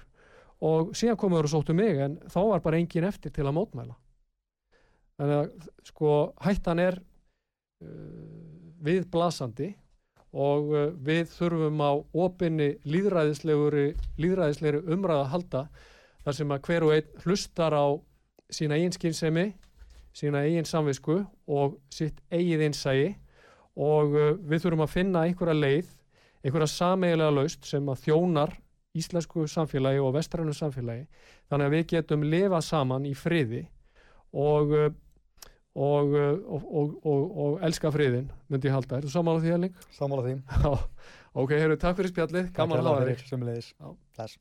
[0.63, 3.55] Og síðan komuð þeir og sóttu mig en þá var bara engin eftir til að
[3.57, 3.95] mótmæla.
[5.19, 6.11] Þannig að sko
[6.41, 7.87] hættan er uh,
[8.83, 9.73] viðblasandi
[10.33, 11.91] og uh, við þurfum á
[12.25, 15.65] opinni líðræðislegri, umræða halda
[16.23, 17.85] þar sem að hver og einn hlustar á
[18.53, 19.51] sína eigin skynsemi,
[20.15, 21.19] sína eigin samvisku
[21.49, 23.11] og sitt eigið innsægi
[23.77, 25.93] og uh, við þurfum að finna einhverja leið,
[26.43, 28.57] einhverja sameigilega laust sem að þjónar
[28.93, 31.07] íslensku samfélagi og vestrænu samfélagi
[31.49, 33.63] þannig að við getum lifað saman í friði
[34.33, 34.75] og
[35.73, 39.41] og, uh, og, og, og, og elska friðin myndi ég halda, er þú saman á
[39.41, 39.77] því Erling?
[39.97, 40.35] Sammála því.
[40.63, 40.73] Já,
[41.33, 43.71] ok, heyrðu, takk fyrir spjallið, gaman að hafa þig Sömulegis.
[43.73, 43.95] Já.
[44.17, 44.37] Bless.